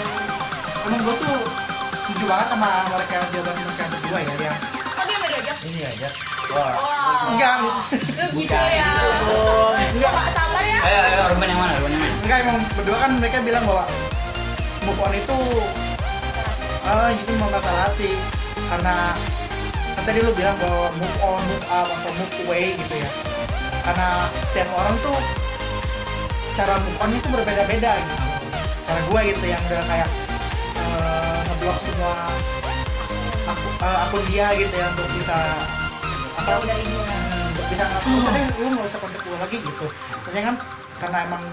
[0.87, 1.37] emang gua tuh
[1.97, 5.81] setuju banget sama mereka jawaban mereka yang kedua ya yang kok dia nggak diajak Ini
[5.85, 6.09] aja
[6.47, 6.75] Wah.
[7.27, 7.55] Enggak.
[8.31, 8.91] Gitu ya.
[9.89, 10.79] enggak Pak, sabar ya.
[10.81, 13.85] ayo ayo Ruben yang mana Ruben yang mana enggak emang berdua kan mereka bilang bahwa
[14.81, 15.39] move on itu
[16.85, 18.15] ah ini mau masalah hati
[18.67, 19.15] karena
[19.97, 23.11] kan tadi lu bilang bahwa move on move up atau move away gitu ya.
[23.87, 25.17] Karena setiap orang tuh
[26.59, 28.25] cara move on itu berbeda-beda gitu.
[28.87, 30.09] Cara gue gitu yang udah kayak
[30.77, 32.15] eh, ngeblok semua
[33.47, 35.37] aku, eh, akun dia gitu ya untuk bisa
[36.37, 37.03] apa Jauh dari dia.
[37.03, 39.87] Hmm, untuk bisa nggak usah deh lu nggak usah kontak gue lagi gitu.
[39.91, 40.57] Maksudnya kan
[40.97, 41.45] karena emang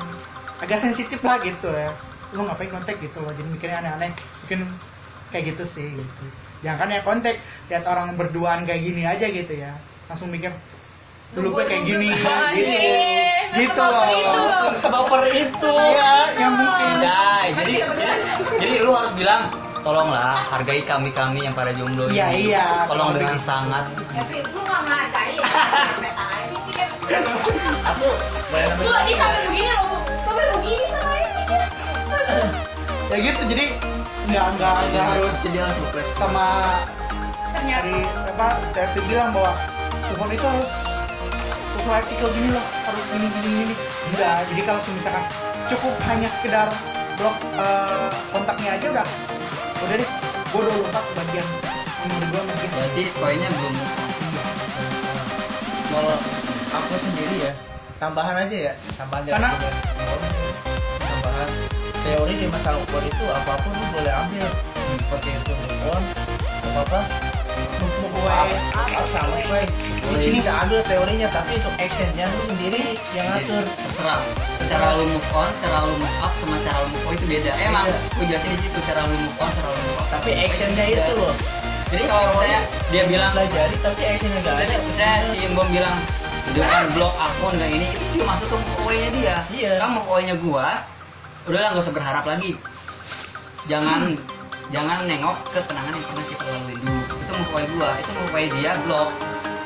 [0.62, 1.92] agak sensitif lah gitu ya.
[2.34, 4.12] Lu ngapain kontak gitu loh jadi mikirnya aneh-aneh.
[4.46, 4.60] Mungkin
[5.34, 6.24] kayak gitu sih gitu
[6.62, 7.36] jangan kan ya kontak
[7.68, 9.74] lihat orang berduaan kayak gini aja gitu ya
[10.08, 10.54] langsung mikir
[11.34, 13.58] dulu gue kayak gini Wah, gitu iya.
[13.58, 16.90] gitu Sebaper itu loh sebaper itu iya yang mungkin
[17.58, 17.74] jadi
[18.62, 19.50] jadi lu harus bilang
[19.84, 22.56] tolonglah hargai kami kami yang para jomblo Iya, ini.
[22.56, 22.88] iya.
[22.88, 23.84] tolong dengan sangat
[24.16, 25.52] Tapi lu nggak menghargai ya?
[27.92, 28.08] Aku
[28.48, 31.36] bayar Lu lagi sampai begini loh, sampai begini sama ini.
[33.14, 33.66] Ya gitu jadi
[34.26, 36.48] nggak nggak nggak harus dia langsung flash sama
[37.54, 37.86] Ternyata.
[37.86, 37.98] dari
[38.34, 39.54] apa David bilang bahwa
[40.10, 40.72] move on itu harus
[41.74, 43.74] sesuai artikel gini loh harus gini gini gini
[44.10, 45.24] enggak jadi kalau misalkan
[45.70, 46.68] cukup hanya sekedar
[47.14, 49.08] blok eh, kontaknya aja udah
[49.84, 50.10] udah deh.
[50.50, 51.48] Gue udah lupa sebagian
[52.04, 52.70] menurut gue mungkin.
[52.74, 53.76] Berarti poinnya belum
[55.90, 56.16] kalau
[56.74, 57.54] aku sendiri ya
[57.98, 59.58] tambahan aja ya tambahan dari Karena-
[61.04, 61.50] tambahan
[62.04, 64.48] teori di masalah on itu apa pun lu boleh ambil.
[65.00, 65.54] Seperti itu
[65.90, 66.04] on
[66.64, 67.02] apa apa?
[68.24, 69.62] Away apa sama gue
[70.08, 73.64] boleh bisa ambil teorinya tapi untuk actionnya lu sendiri yang ngatur.
[73.68, 74.22] terserah.
[74.72, 77.52] Cara lu move on, cara lu move up sama cara lu move on itu beda.
[77.68, 80.08] Emang gue jelasin di situ cara lu move on, cara lu move up.
[80.14, 81.36] tapi actionnya itu loh.
[81.92, 84.76] Jadi kalau misalnya dia bilang pelajari tapi actionnya gak ada.
[84.96, 85.98] saya si Imbom bilang
[86.54, 89.36] jangan blok akun dan ini itu juga masuk ke move away-nya dia.
[89.52, 89.74] Iya.
[89.84, 90.68] Kan move away-nya gua
[91.48, 92.52] udahlah nggak usah berharap lagi.
[93.68, 94.16] Jangan
[94.72, 97.02] jangan nengok ke kenangan yang pernah kita lalui dulu.
[97.04, 99.10] Itu move away gua, itu move away dia blok.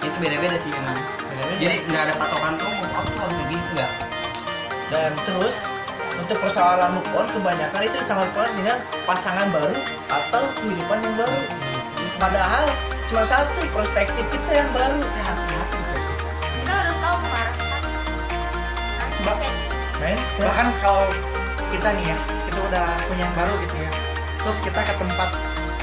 [0.02, 1.00] Itu beda-beda sih emang.
[1.28, 1.58] Beda-beda.
[1.62, 3.92] Jadi nggak ada patokan tuh up tuh harus begini enggak.
[4.88, 5.56] dan terus
[6.18, 9.76] untuk persoalan move on kebanyakan itu sangat pengaruh dengan pasangan baru
[10.08, 11.40] atau kehidupan yang baru
[12.18, 12.66] padahal
[13.12, 17.66] cuma satu perspektif kita yang baru kita harus tahu mengarahkan
[19.18, 19.38] Mbak,
[20.00, 21.06] men bahkan kalau
[21.74, 22.18] kita nih ya
[22.50, 23.92] kita udah punya yang baru gitu ya.
[24.44, 25.30] Terus kita ke tempat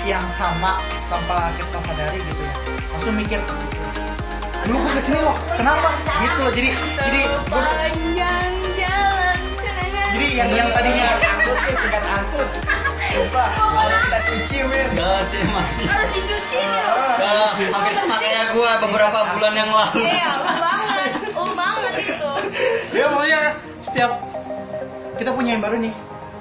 [0.05, 2.55] yang sama tanpa kita sadari gitu ya.
[2.95, 3.41] Langsung mikir
[4.65, 5.89] dulu gue ke sini loh kenapa?
[6.25, 7.21] Gitu loh jadi jadi
[7.53, 7.93] kenangan
[10.15, 11.07] jadi yang yang tadinya
[11.37, 12.49] angkut nih tingkat angkut
[13.15, 14.87] coba kalau kita cuci men.
[14.95, 15.87] Enggak sih masih.
[15.87, 20.03] harus dicuci ya Udah, hampir sama kayak gua beberapa bulan yang lalu.
[20.03, 22.33] iya lu banget lu banget itu.
[22.95, 23.41] Ya pokoknya
[23.87, 24.11] setiap
[25.19, 25.95] kita punya yang baru nih.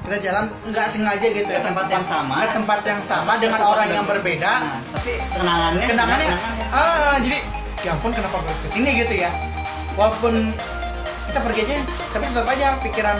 [0.04, 1.48] Kita jalan nggak sengaja gitu.
[1.48, 2.36] Ya Ke tempat yang sama.
[2.44, 4.52] ke tempat yang sama dengan orang yang berbeda.
[4.60, 6.28] Nah, tapi kenangannya kenangannya?
[6.28, 6.68] kenangannya.
[6.76, 7.38] ah jadi
[7.84, 9.32] ya ampun kenapa gue ke sini gitu ya?
[9.96, 10.52] Walaupun
[11.32, 11.76] kita pergi aja
[12.12, 13.18] tapi tetap aja pikiran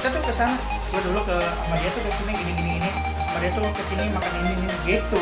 [0.00, 0.56] kita tuh ke sana
[0.86, 2.90] gue dulu ke sama dia tuh ke sini gini gini gini.
[3.28, 5.20] Sama dia tuh ke sini makan ini ini gitu.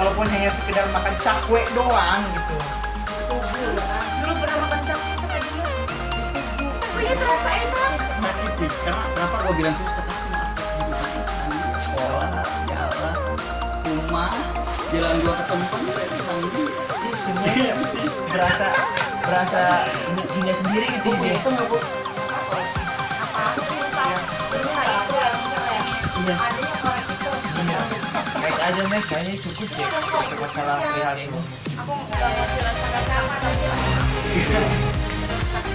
[0.00, 2.56] Walaupun hanya sekedar makan cakwe doang gitu.
[4.24, 5.81] Dulu pernah makan cakwe sama dia
[7.06, 7.92] enak
[8.22, 10.30] sakit sih karena kenapa gue bilang susah itu
[11.82, 13.14] sekolah jalan
[13.86, 14.32] rumah
[14.92, 15.54] jalan ke
[17.02, 17.74] Ini semuanya
[18.30, 18.66] berasa
[19.26, 19.62] berasa
[20.30, 21.38] dunia sendiri gitu itu itu ya
[26.22, 26.36] Iya.
[26.38, 27.30] itu
[27.66, 27.80] Iya.
[28.62, 31.34] Aja next kayaknya cukup deh untuk masalah perihal ini.
[31.34, 33.34] aku nggak mau jelaskan sama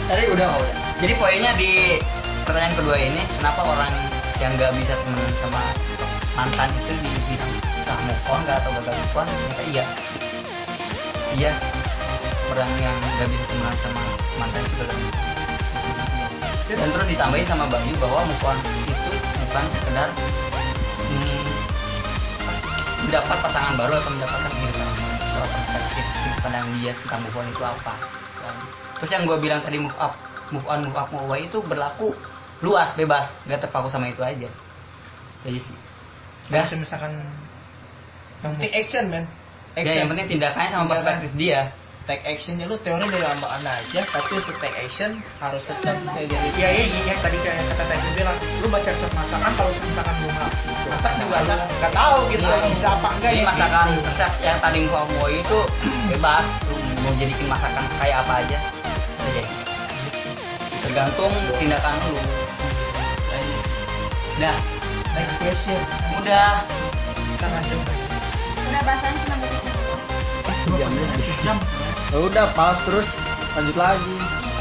[0.08, 2.02] tadi udah udah jadi poinnya di
[2.48, 3.94] pertanyaan kedua ini kenapa orang
[4.40, 5.62] yang nggak bisa temenan sama
[6.38, 7.54] mantan itu dibilang
[7.90, 9.26] ah move on nggak atau gagal move on?
[9.26, 9.86] Ternyata iya.
[11.34, 11.52] Iya.
[12.54, 14.04] Orang yang nggak bisa temenan sama
[14.38, 15.26] mantan itu gagal move on.
[16.68, 20.10] Dan terus ditambahin sama Bayu bahwa move on itu bukan sekedar
[21.02, 21.46] hmm,
[23.08, 24.88] mendapat pasangan baru atau mendapatkan kehidupan
[25.34, 27.94] soal perspektif sudut pandang dia tentang move itu apa.
[28.98, 30.18] Terus yang gue bilang tadi move up
[30.50, 32.16] move on move up move away itu berlaku
[32.62, 33.30] luas bebas.
[33.46, 34.50] Nggak terpaku sama itu aja.
[35.46, 35.78] Jadi sih.
[36.48, 37.12] Nah, misalkan
[38.42, 39.26] yang Take action men.
[39.78, 40.94] ya yang penting tindakannya sama Tindakan.
[40.98, 41.62] perspektif dia
[42.08, 46.48] take actionnya lu teori dari lambaan aja tapi untuk take action harus tetap kayak jadi
[46.56, 50.46] Iya iya iya tadi kayak kata tadi bilang lu baca resep masakan kalau misalkan bunga
[50.88, 54.08] masak juga nggak nggak tahu gitu Nah, bisa apa enggak ya masakan gitu.
[54.08, 55.60] resep yang tadi move away itu
[56.16, 58.58] bebas lu mau jadiin masakan kayak apa aja
[59.20, 59.52] bisa jadi.
[60.88, 62.16] Tergantung tindakan lu.
[64.40, 64.58] Dah
[65.12, 65.80] next question.
[66.24, 66.64] Udah.
[67.36, 67.82] Kita lanjut
[68.68, 69.60] udah bahasanya cuma situ
[71.44, 71.58] jam
[72.12, 73.08] ya udah pause terus
[73.58, 74.16] lanjut lagi.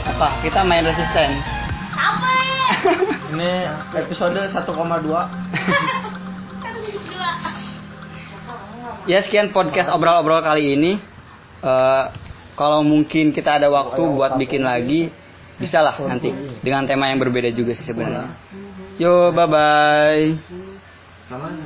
[0.06, 0.28] Apa?
[0.42, 1.30] Kita main resisten.
[1.94, 3.52] Capek ini?
[3.94, 4.72] Episode 1,2 satu
[5.02, 5.22] dua.
[9.06, 10.98] Ya sekian podcast obrol-obrol kali ini.
[11.62, 12.04] Eh,
[12.58, 15.14] kalau mungkin kita ada waktu buat bikin lagi
[15.62, 16.34] bisa lah nanti.
[16.58, 18.34] Dengan tema yang berbeda juga sih sebenarnya.
[18.98, 20.34] Yo bye bye